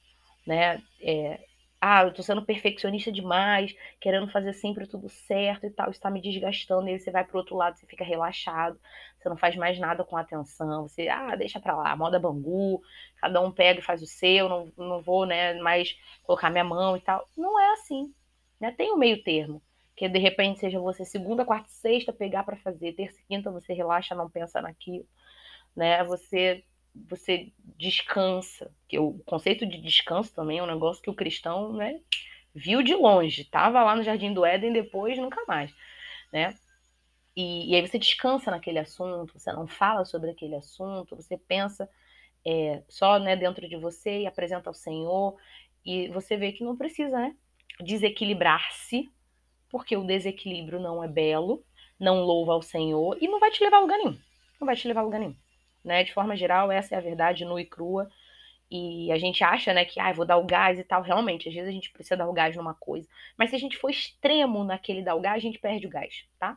Né? 0.47 0.83
É, 1.01 1.41
ah, 1.85 2.05
eu 2.05 2.13
tô 2.15 2.23
sendo 2.23 2.45
perfeccionista 2.45 3.11
demais, 3.11 3.75
querendo 4.01 4.29
fazer 4.29 4.53
sempre 4.53 4.87
tudo 4.87 5.09
certo 5.09 5.67
e 5.67 5.71
tal, 5.71 5.91
isso 5.91 6.01
tá 6.01 6.09
me 6.09 6.23
desgastando, 6.23 6.89
e 6.89 6.93
aí 6.93 6.99
você 7.01 7.11
vai 7.11 7.25
pro 7.25 7.39
outro 7.39 7.57
lado, 7.57 7.77
você 7.77 7.85
fica 7.87 8.05
relaxado, 8.05 8.79
você 9.19 9.29
não 9.29 9.37
faz 9.37 9.57
mais 9.57 9.77
nada 9.81 10.05
com 10.05 10.17
atenção, 10.17 10.87
você, 10.87 11.09
ah, 11.09 11.35
deixa 11.35 11.59
pra 11.59 11.77
lá, 11.77 11.97
moda 11.97 12.21
bangu, 12.21 12.81
cada 13.21 13.41
um 13.41 13.51
pega 13.51 13.81
e 13.81 13.83
faz 13.83 14.01
o 14.01 14.07
seu, 14.07 14.49
não, 14.49 14.73
não 14.77 15.03
vou, 15.03 15.27
né, 15.27 15.55
mais 15.55 15.97
colocar 16.23 16.51
minha 16.51 16.63
mão 16.65 16.97
e 16.97 17.01
tal. 17.01 17.27
Não 17.37 17.59
é 17.59 17.73
assim, 17.73 18.15
né? 18.61 18.71
Tem 18.71 18.93
um 18.93 18.97
meio 18.97 19.21
termo, 19.25 19.61
que 19.97 20.09
de 20.09 20.19
repente 20.21 20.61
seja 20.61 20.79
você 20.79 21.05
segunda, 21.05 21.45
quarta 21.45 21.69
sexta 21.69 22.13
pegar 22.13 22.45
para 22.45 22.57
fazer, 22.59 22.93
terça 22.93 23.19
e 23.21 23.25
quinta 23.25 23.51
você 23.51 23.73
relaxa, 23.75 24.15
não 24.15 24.31
pensa 24.31 24.63
naquilo, 24.63 25.07
né? 25.75 26.05
Você 26.05 26.65
você 26.95 27.53
descansa. 27.77 28.71
Que 28.89 28.99
o 28.99 29.15
conceito 29.25 29.67
de 29.67 29.81
descanso 29.81 30.35
também 30.35 30.59
é 30.59 30.63
um 30.63 30.67
negócio 30.67 31.03
que 31.03 31.11
o 31.11 31.15
cristão, 31.15 31.73
né, 31.73 32.01
viu 32.55 32.83
de 32.83 32.95
longe, 32.95 33.45
tava 33.45 33.83
lá 33.83 33.97
no 33.97 34.03
jardim 34.03 34.33
do 34.33 34.45
Éden 34.45 34.73
depois 34.73 35.19
nunca 35.19 35.43
mais, 35.47 35.75
né? 36.33 36.55
E, 37.35 37.71
e 37.71 37.75
aí 37.75 37.87
você 37.87 37.99
descansa 37.99 38.51
naquele 38.51 38.79
assunto, 38.79 39.39
você 39.39 39.51
não 39.53 39.67
fala 39.67 40.05
sobre 40.05 40.31
aquele 40.31 40.55
assunto, 40.55 41.17
você 41.17 41.39
pensa 41.39 41.89
é, 42.47 42.83
só 42.89 43.19
né, 43.19 43.37
dentro 43.37 43.67
de 43.67 43.77
você 43.77 44.21
e 44.21 44.27
apresenta 44.27 44.69
ao 44.69 44.75
Senhor 44.75 45.37
e 45.85 46.09
você 46.09 46.37
vê 46.37 46.53
que 46.53 46.63
não 46.63 46.77
precisa, 46.77 47.17
né, 47.19 47.35
desequilibrar-se, 47.81 49.09
porque 49.71 49.97
o 49.97 50.05
desequilíbrio 50.05 50.79
não 50.79 51.03
é 51.03 51.09
belo, 51.09 51.65
não 51.99 52.21
louva 52.23 52.53
ao 52.53 52.61
Senhor 52.61 53.17
e 53.19 53.29
não 53.29 53.41
vai 53.41 53.51
te 53.51 53.65
levar 53.65 53.79
a 53.79 53.81
lugar 53.81 53.97
nenhum. 53.97 54.19
Não 54.61 54.67
vai 54.67 54.77
te 54.77 54.87
levar 54.87 55.01
a 55.01 55.05
lugar 55.05 55.21
nenhum 55.21 55.42
né? 55.85 56.05
De 56.05 56.13
forma 56.13 56.37
geral, 56.37 56.71
essa 56.71 56.95
é 56.95 56.99
a 56.99 57.01
verdade 57.01 57.45
nua 57.45 57.61
e 57.61 57.67
crua. 57.67 58.09
E 58.71 59.13
a 59.13 59.19
gente 59.19 59.45
acha, 59.45 59.75
né, 59.75 59.85
que, 59.85 60.01
ah, 60.01 60.11
vou 60.13 60.25
dar 60.25 60.39
o 60.39 60.47
gás 60.47 60.79
e 60.79 60.85
tal. 60.85 61.03
Realmente, 61.03 61.47
às 61.47 61.55
vezes 61.55 61.69
a 61.69 61.73
gente 61.73 61.91
precisa 61.91 62.17
dar 62.17 62.27
o 62.27 62.33
gás 62.33 62.57
numa 62.57 62.73
coisa. 62.73 63.07
Mas 63.37 63.51
se 63.51 63.57
a 63.57 63.59
gente 63.59 63.77
for 63.77 63.91
extremo 63.91 64.65
naquele 64.65 65.03
dar 65.03 65.15
o 65.15 65.21
gás, 65.21 65.37
a 65.37 65.41
gente 65.41 65.59
perde 65.59 65.87
o 65.87 65.91
gás, 65.91 66.25
tá? 66.39 66.57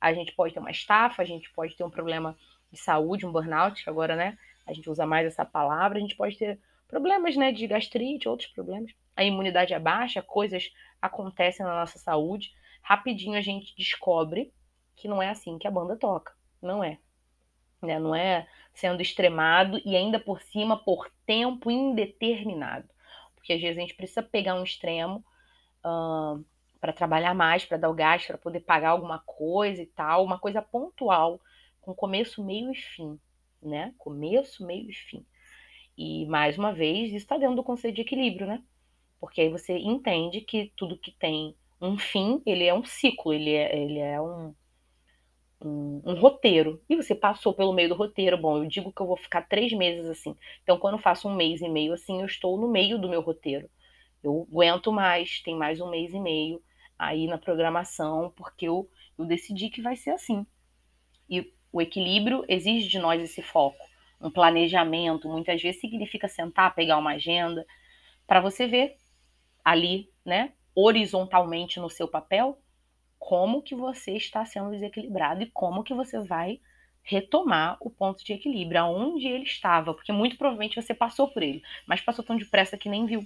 A 0.00 0.12
gente 0.12 0.32
pode 0.32 0.52
ter 0.52 0.58
uma 0.58 0.72
estafa, 0.72 1.22
a 1.22 1.24
gente 1.24 1.48
pode 1.52 1.76
ter 1.76 1.84
um 1.84 1.90
problema 1.90 2.36
de 2.72 2.80
saúde, 2.80 3.24
um 3.24 3.30
burnout, 3.30 3.84
que 3.84 3.88
agora, 3.88 4.16
né, 4.16 4.36
a 4.66 4.72
gente 4.72 4.90
usa 4.90 5.06
mais 5.06 5.24
essa 5.24 5.44
palavra. 5.44 5.98
A 5.98 6.00
gente 6.00 6.16
pode 6.16 6.36
ter 6.36 6.58
problemas, 6.88 7.36
né, 7.36 7.52
de 7.52 7.64
gastrite, 7.68 8.28
outros 8.28 8.48
problemas. 8.48 8.92
A 9.14 9.22
imunidade 9.22 9.72
é 9.72 9.78
baixa, 9.78 10.20
coisas 10.20 10.68
acontecem 11.00 11.64
na 11.64 11.76
nossa 11.76 11.96
saúde. 11.96 12.52
Rapidinho 12.82 13.38
a 13.38 13.40
gente 13.40 13.72
descobre 13.76 14.52
que 14.96 15.06
não 15.06 15.22
é 15.22 15.28
assim 15.28 15.58
que 15.58 15.68
a 15.68 15.70
banda 15.70 15.96
toca. 15.96 16.32
Não 16.60 16.82
é. 16.82 16.98
Né? 17.80 17.98
Não 17.98 18.14
é 18.14 18.48
sendo 18.74 19.02
extremado 19.02 19.80
e 19.84 19.96
ainda 19.96 20.18
por 20.18 20.40
cima 20.40 20.76
por 20.76 21.10
tempo 21.26 21.70
indeterminado. 21.70 22.88
Porque 23.34 23.52
às 23.52 23.60
vezes 23.60 23.78
a 23.78 23.80
gente 23.80 23.94
precisa 23.94 24.22
pegar 24.22 24.54
um 24.54 24.64
extremo 24.64 25.24
uh, 25.84 26.44
para 26.80 26.92
trabalhar 26.92 27.34
mais, 27.34 27.64
para 27.64 27.76
dar 27.76 27.90
o 27.90 27.94
gás, 27.94 28.26
para 28.26 28.38
poder 28.38 28.60
pagar 28.60 28.90
alguma 28.90 29.18
coisa 29.20 29.82
e 29.82 29.86
tal, 29.86 30.24
uma 30.24 30.38
coisa 30.38 30.62
pontual, 30.62 31.40
com 31.80 31.94
começo, 31.94 32.42
meio 32.42 32.72
e 32.72 32.76
fim, 32.76 33.18
né? 33.62 33.94
Começo, 33.98 34.64
meio 34.64 34.90
e 34.90 34.92
fim. 34.92 35.24
E 35.96 36.26
mais 36.26 36.56
uma 36.56 36.72
vez, 36.72 37.08
isso 37.08 37.18
está 37.18 37.36
dentro 37.36 37.56
do 37.56 37.62
conceito 37.62 37.96
de 37.96 38.02
equilíbrio, 38.02 38.46
né? 38.46 38.62
Porque 39.20 39.40
aí 39.40 39.48
você 39.48 39.76
entende 39.78 40.40
que 40.40 40.72
tudo 40.76 40.98
que 40.98 41.12
tem 41.12 41.54
um 41.80 41.98
fim, 41.98 42.42
ele 42.46 42.64
é 42.64 42.74
um 42.74 42.84
ciclo, 42.84 43.32
ele 43.32 43.52
é, 43.52 43.76
ele 43.76 43.98
é 43.98 44.20
um, 44.20 44.54
um, 45.64 46.02
um, 46.04 46.14
roteiro 46.14 46.82
e 46.88 46.96
você 46.96 47.14
passou 47.14 47.54
pelo 47.54 47.72
meio 47.72 47.88
do 47.88 47.94
roteiro. 47.94 48.36
Bom, 48.36 48.58
eu 48.58 48.66
digo 48.66 48.92
que 48.92 49.00
eu 49.00 49.06
vou 49.06 49.16
ficar 49.16 49.42
três 49.42 49.72
meses 49.72 50.06
assim. 50.06 50.36
Então, 50.62 50.78
quando 50.78 50.94
eu 50.94 51.00
faço 51.00 51.28
um 51.28 51.34
mês 51.34 51.60
e 51.60 51.68
meio 51.68 51.92
assim, 51.92 52.20
eu 52.20 52.26
estou 52.26 52.58
no 52.58 52.68
meio 52.68 52.98
do 52.98 53.08
meu 53.08 53.20
roteiro. 53.20 53.68
Eu 54.22 54.46
aguento 54.50 54.92
mais, 54.92 55.40
tem 55.42 55.54
mais 55.54 55.80
um 55.80 55.90
mês 55.90 56.12
e 56.12 56.20
meio 56.20 56.62
aí 56.98 57.26
na 57.26 57.38
programação, 57.38 58.32
porque 58.36 58.68
eu, 58.68 58.88
eu 59.18 59.24
decidi 59.24 59.68
que 59.68 59.82
vai 59.82 59.96
ser 59.96 60.10
assim. 60.10 60.46
E 61.28 61.52
o 61.72 61.80
equilíbrio 61.80 62.44
exige 62.48 62.88
de 62.88 62.98
nós 62.98 63.20
esse 63.22 63.42
foco, 63.42 63.84
um 64.20 64.30
planejamento. 64.30 65.28
Muitas 65.28 65.60
vezes 65.60 65.80
significa 65.80 66.28
sentar, 66.28 66.74
pegar 66.74 66.98
uma 66.98 67.14
agenda, 67.14 67.66
para 68.26 68.40
você 68.40 68.66
ver 68.66 68.96
ali, 69.64 70.08
né, 70.24 70.52
horizontalmente 70.74 71.78
no 71.80 71.90
seu 71.90 72.08
papel, 72.08 72.58
como 73.24 73.62
que 73.62 73.72
você 73.72 74.16
está 74.16 74.44
sendo 74.44 74.72
desequilibrado 74.72 75.44
e 75.44 75.50
como 75.52 75.84
que 75.84 75.94
você 75.94 76.18
vai 76.18 76.60
retomar 77.04 77.76
o 77.80 77.88
ponto 77.88 78.24
de 78.24 78.32
equilíbrio, 78.32 78.80
aonde 78.80 79.28
ele 79.28 79.44
estava, 79.44 79.94
porque 79.94 80.10
muito 80.10 80.36
provavelmente 80.36 80.74
você 80.74 80.92
passou 80.92 81.28
por 81.28 81.40
ele, 81.40 81.62
mas 81.86 82.00
passou 82.00 82.24
tão 82.24 82.36
depressa 82.36 82.76
que 82.76 82.88
nem 82.88 83.06
viu. 83.06 83.24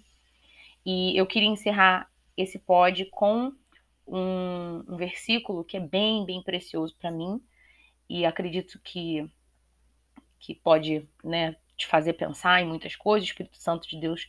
E 0.85 1.17
eu 1.17 1.27
queria 1.27 1.49
encerrar 1.49 2.11
esse 2.37 2.59
pod 2.59 3.07
com 3.07 3.51
um, 4.07 4.85
um 4.87 4.97
versículo 4.99 5.65
que 5.65 5.79
é 5.79 5.81
bem, 5.81 6.27
bem 6.27 6.43
precioso 6.43 6.95
para 6.99 7.11
mim 7.11 7.41
e 8.07 8.27
acredito 8.27 8.79
que 8.85 9.27
que 10.39 10.55
pode, 10.55 11.09
né, 11.25 11.57
te 11.75 11.87
fazer 11.87 12.13
pensar 12.13 12.61
em 12.61 12.67
muitas 12.67 12.95
coisas. 12.95 13.27
O 13.27 13.33
Espírito 13.33 13.57
Santo 13.57 13.89
de 13.89 13.99
Deus 13.99 14.29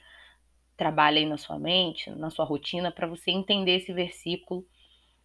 trabalha 0.77 1.19
aí 1.19 1.25
na 1.25 1.37
sua 1.37 1.59
mente, 1.59 2.09
na 2.11 2.29
sua 2.29 2.45
rotina, 2.45 2.89
para 2.89 3.05
você 3.05 3.31
entender 3.31 3.75
esse 3.75 3.91
versículo 3.91 4.65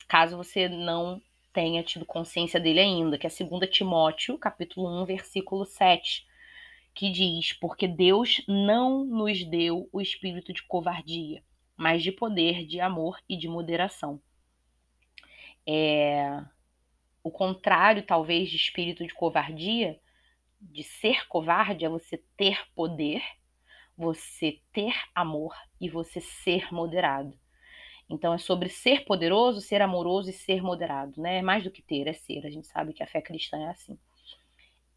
caso 0.03 0.37
você 0.37 0.69
não 0.69 1.21
tenha 1.53 1.83
tido 1.83 2.07
consciência 2.07 2.59
dele 2.59 2.81
ainda, 2.81 3.19
que 3.19 3.27
é 3.27 3.31
2 3.31 3.71
Timóteo, 3.71 4.39
capítulo 4.39 5.03
1, 5.03 5.05
versículo 5.05 5.65
7, 5.65 6.27
que 6.95 7.11
diz: 7.11 7.53
Porque 7.53 7.87
Deus 7.87 8.43
não 8.49 9.05
nos 9.05 9.45
deu 9.45 9.89
o 9.93 10.01
espírito 10.01 10.53
de 10.53 10.63
covardia, 10.63 11.43
mas 11.77 12.03
de 12.03 12.11
poder, 12.11 12.67
de 12.67 12.81
amor 12.81 13.19
e 13.29 13.37
de 13.37 13.49
moderação. 13.49 14.21
É... 15.67 16.43
O 17.23 17.31
contrário, 17.31 18.03
talvez, 18.03 18.51
de 18.51 18.57
espírito 18.57 19.07
de 19.07 19.15
covardia, 19.15 20.01
de 20.61 20.83
ser 20.83 21.27
covarde, 21.29 21.85
é 21.85 21.89
você 21.89 22.23
ter 22.37 22.67
poder, 22.75 23.23
você 23.97 24.61
ter 24.73 24.95
amor 25.15 25.55
e 25.81 25.89
você 25.89 26.21
ser 26.21 26.73
moderado. 26.73 27.39
Então 28.13 28.35
é 28.35 28.39
sobre 28.39 28.69
ser 28.69 29.05
poderoso, 29.07 29.63
ser 29.63 29.81
amoroso 29.81 30.29
e 30.29 30.35
ser 30.35 30.63
moderado, 30.63 31.21
né? 31.21 31.39
É 31.39 31.43
mais 31.43 31.65
do 31.65 31.71
que 31.71 31.81
ter, 31.81 32.07
é 32.07 32.13
ser. 32.13 32.47
A 32.47 32.51
gente 32.51 32.67
sabe 32.67 32.93
que 32.93 33.03
a 33.03 33.07
fé 33.07 33.23
cristã 33.23 33.59
é 33.59 33.71
assim. 33.71 33.99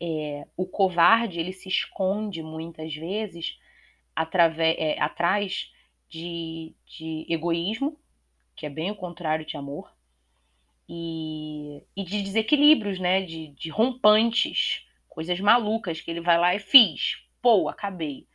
É, 0.01 0.45
o 0.57 0.65
covarde 0.65 1.39
ele 1.39 1.53
se 1.53 1.69
esconde 1.69 2.43
muitas 2.43 2.93
vezes 2.93 3.57
através, 4.13 4.75
é, 4.77 4.99
atrás 4.99 5.71
de, 6.09 6.73
de 6.85 7.25
egoísmo, 7.29 7.97
que 8.53 8.65
é 8.65 8.69
bem 8.69 8.91
o 8.91 8.95
contrário 8.95 9.45
de 9.45 9.55
amor, 9.55 9.89
e, 10.87 11.81
e 11.95 12.03
de 12.03 12.21
desequilíbrios, 12.21 12.99
né? 12.99 13.21
De, 13.21 13.47
de 13.47 13.69
rompantes, 13.69 14.85
coisas 15.07 15.39
malucas 15.39 16.01
que 16.01 16.11
ele 16.11 16.21
vai 16.21 16.37
lá 16.37 16.53
e 16.53 16.59
fiz, 16.59 17.23
pô, 17.41 17.69
acabei. 17.69 18.27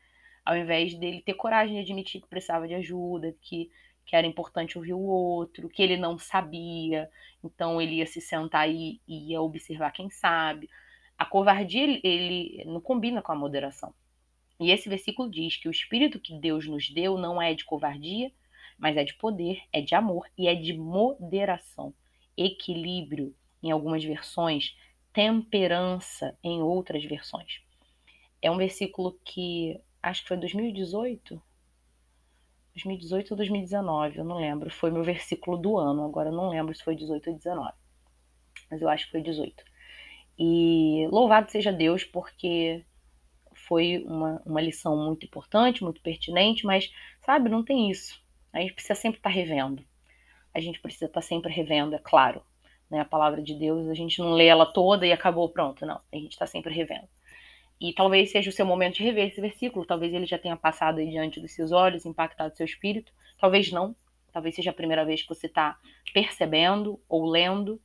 Ao 0.42 0.56
invés 0.56 0.94
dele 0.94 1.20
ter 1.20 1.34
coragem 1.34 1.76
de 1.76 1.82
admitir 1.82 2.22
que 2.22 2.28
precisava 2.28 2.66
de 2.66 2.74
ajuda, 2.74 3.36
que 3.42 3.70
que 4.10 4.16
era 4.16 4.26
importante 4.26 4.76
ouvir 4.76 4.92
o 4.92 4.98
outro, 4.98 5.68
que 5.68 5.80
ele 5.80 5.96
não 5.96 6.18
sabia, 6.18 7.08
então 7.44 7.80
ele 7.80 7.94
ia 7.98 8.06
se 8.06 8.20
sentar 8.20 8.68
e 8.68 9.00
ia 9.06 9.40
observar 9.40 9.92
quem 9.92 10.10
sabe. 10.10 10.68
A 11.16 11.24
covardia 11.24 12.00
ele 12.02 12.64
não 12.66 12.80
combina 12.80 13.22
com 13.22 13.30
a 13.30 13.36
moderação. 13.36 13.94
E 14.58 14.72
esse 14.72 14.88
versículo 14.88 15.30
diz 15.30 15.56
que 15.56 15.68
o 15.68 15.70
espírito 15.70 16.18
que 16.18 16.34
Deus 16.34 16.66
nos 16.66 16.90
deu 16.90 17.16
não 17.16 17.40
é 17.40 17.54
de 17.54 17.64
covardia, 17.64 18.32
mas 18.76 18.96
é 18.96 19.04
de 19.04 19.14
poder, 19.14 19.62
é 19.72 19.80
de 19.80 19.94
amor 19.94 20.26
e 20.36 20.48
é 20.48 20.56
de 20.56 20.72
moderação, 20.72 21.94
equilíbrio 22.36 23.32
em 23.62 23.70
algumas 23.70 24.02
versões, 24.02 24.76
temperança 25.12 26.36
em 26.42 26.60
outras 26.60 27.04
versões. 27.04 27.62
É 28.42 28.50
um 28.50 28.56
versículo 28.56 29.16
que 29.24 29.80
acho 30.02 30.22
que 30.22 30.28
foi 30.28 30.36
2018, 30.36 31.40
2018 32.82 33.30
ou 33.32 33.36
2019, 33.36 34.18
eu 34.18 34.24
não 34.24 34.38
lembro. 34.38 34.70
Foi 34.70 34.90
meu 34.90 35.04
versículo 35.04 35.56
do 35.56 35.78
ano, 35.78 36.04
agora 36.04 36.30
eu 36.30 36.34
não 36.34 36.48
lembro 36.48 36.74
se 36.74 36.82
foi 36.82 36.94
18 36.96 37.30
ou 37.30 37.36
19. 37.36 37.72
Mas 38.70 38.82
eu 38.82 38.88
acho 38.88 39.06
que 39.06 39.12
foi 39.12 39.22
18. 39.22 39.64
E 40.38 41.06
louvado 41.10 41.50
seja 41.50 41.72
Deus, 41.72 42.04
porque 42.04 42.84
foi 43.66 44.02
uma, 44.06 44.42
uma 44.46 44.60
lição 44.60 44.96
muito 44.96 45.26
importante, 45.26 45.84
muito 45.84 46.00
pertinente, 46.00 46.64
mas, 46.64 46.90
sabe, 47.24 47.48
não 47.48 47.62
tem 47.62 47.90
isso. 47.90 48.20
A 48.52 48.60
gente 48.60 48.72
precisa 48.72 48.94
sempre 48.94 49.18
estar 49.18 49.30
revendo. 49.30 49.84
A 50.54 50.60
gente 50.60 50.80
precisa 50.80 51.06
estar 51.06 51.20
sempre 51.20 51.52
revendo, 51.52 51.94
é 51.94 51.98
claro. 51.98 52.42
Né? 52.90 53.00
A 53.00 53.04
palavra 53.04 53.42
de 53.42 53.54
Deus, 53.54 53.88
a 53.88 53.94
gente 53.94 54.18
não 54.18 54.32
lê 54.32 54.46
ela 54.46 54.66
toda 54.66 55.06
e 55.06 55.12
acabou, 55.12 55.48
pronto. 55.48 55.86
Não, 55.86 56.00
a 56.12 56.16
gente 56.16 56.32
está 56.32 56.46
sempre 56.46 56.74
revendo. 56.74 57.08
E 57.80 57.92
talvez 57.94 58.30
seja 58.30 58.50
o 58.50 58.52
seu 58.52 58.66
momento 58.66 58.96
de 58.96 59.02
rever 59.02 59.28
esse 59.28 59.40
versículo, 59.40 59.86
talvez 59.86 60.12
ele 60.12 60.26
já 60.26 60.38
tenha 60.38 60.56
passado 60.56 60.98
aí 60.98 61.08
diante 61.08 61.40
dos 61.40 61.52
seus 61.52 61.72
olhos, 61.72 62.04
impactado 62.04 62.54
seu 62.54 62.66
espírito, 62.66 63.10
talvez 63.38 63.72
não, 63.72 63.96
talvez 64.32 64.54
seja 64.54 64.70
a 64.70 64.74
primeira 64.74 65.04
vez 65.04 65.22
que 65.22 65.28
você 65.28 65.46
está 65.46 65.78
percebendo 66.12 67.00
ou 67.08 67.24
lendo. 67.28 67.80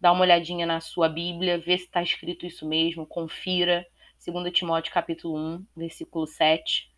Dá 0.00 0.12
uma 0.12 0.22
olhadinha 0.22 0.66
na 0.66 0.80
sua 0.80 1.08
Bíblia, 1.08 1.58
vê 1.58 1.76
se 1.78 1.84
está 1.84 2.02
escrito 2.02 2.46
isso 2.46 2.66
mesmo, 2.66 3.06
confira. 3.06 3.86
2 4.24 4.52
Timóteo 4.52 4.92
capítulo 4.92 5.36
1, 5.36 5.66
versículo 5.76 6.26
7. 6.26 6.90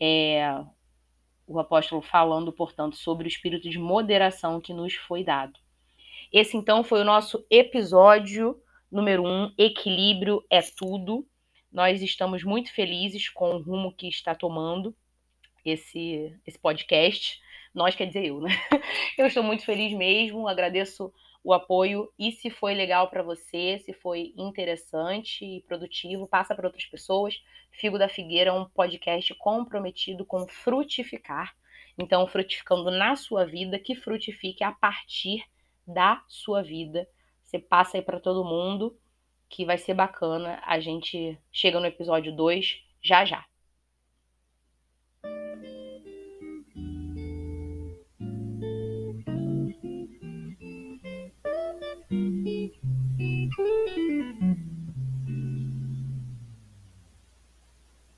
É, 0.00 0.64
o 1.46 1.58
apóstolo 1.58 2.00
falando, 2.00 2.52
portanto, 2.52 2.96
sobre 2.96 3.26
o 3.26 3.28
espírito 3.28 3.68
de 3.68 3.78
moderação 3.78 4.60
que 4.60 4.72
nos 4.72 4.94
foi 4.94 5.22
dado. 5.22 5.58
Esse 6.32 6.56
então 6.56 6.82
foi 6.82 7.00
o 7.00 7.04
nosso 7.04 7.44
episódio 7.50 8.60
número 8.90 9.24
1, 9.24 9.54
Equilíbrio 9.58 10.44
é 10.50 10.60
Tudo. 10.62 11.26
Nós 11.74 12.00
estamos 12.02 12.44
muito 12.44 12.72
felizes 12.72 13.28
com 13.28 13.56
o 13.56 13.58
rumo 13.60 13.92
que 13.92 14.06
está 14.06 14.32
tomando 14.32 14.94
esse, 15.64 16.32
esse 16.46 16.56
podcast. 16.56 17.42
Nós, 17.74 17.96
quer 17.96 18.06
dizer 18.06 18.26
eu, 18.26 18.40
né? 18.40 18.50
Eu 19.18 19.26
estou 19.26 19.42
muito 19.42 19.64
feliz 19.64 19.92
mesmo, 19.92 20.46
agradeço 20.46 21.12
o 21.42 21.52
apoio 21.52 22.12
e 22.16 22.30
se 22.30 22.48
foi 22.48 22.74
legal 22.74 23.10
para 23.10 23.24
você, 23.24 23.82
se 23.84 23.92
foi 23.92 24.32
interessante 24.36 25.44
e 25.44 25.62
produtivo, 25.62 26.28
passa 26.28 26.54
para 26.54 26.68
outras 26.68 26.86
pessoas. 26.86 27.42
Figo 27.72 27.98
da 27.98 28.08
Figueira 28.08 28.50
é 28.50 28.52
um 28.52 28.66
podcast 28.66 29.34
comprometido 29.34 30.24
com 30.24 30.46
frutificar. 30.46 31.56
Então, 31.98 32.24
frutificando 32.28 32.88
na 32.88 33.16
sua 33.16 33.44
vida, 33.44 33.80
que 33.80 33.96
frutifique 33.96 34.62
a 34.62 34.70
partir 34.70 35.44
da 35.84 36.22
sua 36.28 36.62
vida. 36.62 37.08
Você 37.42 37.58
passa 37.58 37.96
aí 37.96 38.02
para 38.02 38.20
todo 38.20 38.44
mundo 38.44 38.96
que 39.48 39.64
vai 39.64 39.78
ser 39.78 39.94
bacana. 39.94 40.60
A 40.64 40.80
gente 40.80 41.38
chega 41.52 41.80
no 41.80 41.86
episódio 41.86 42.34
2 42.34 42.82
já 43.02 43.24
já. 43.24 43.44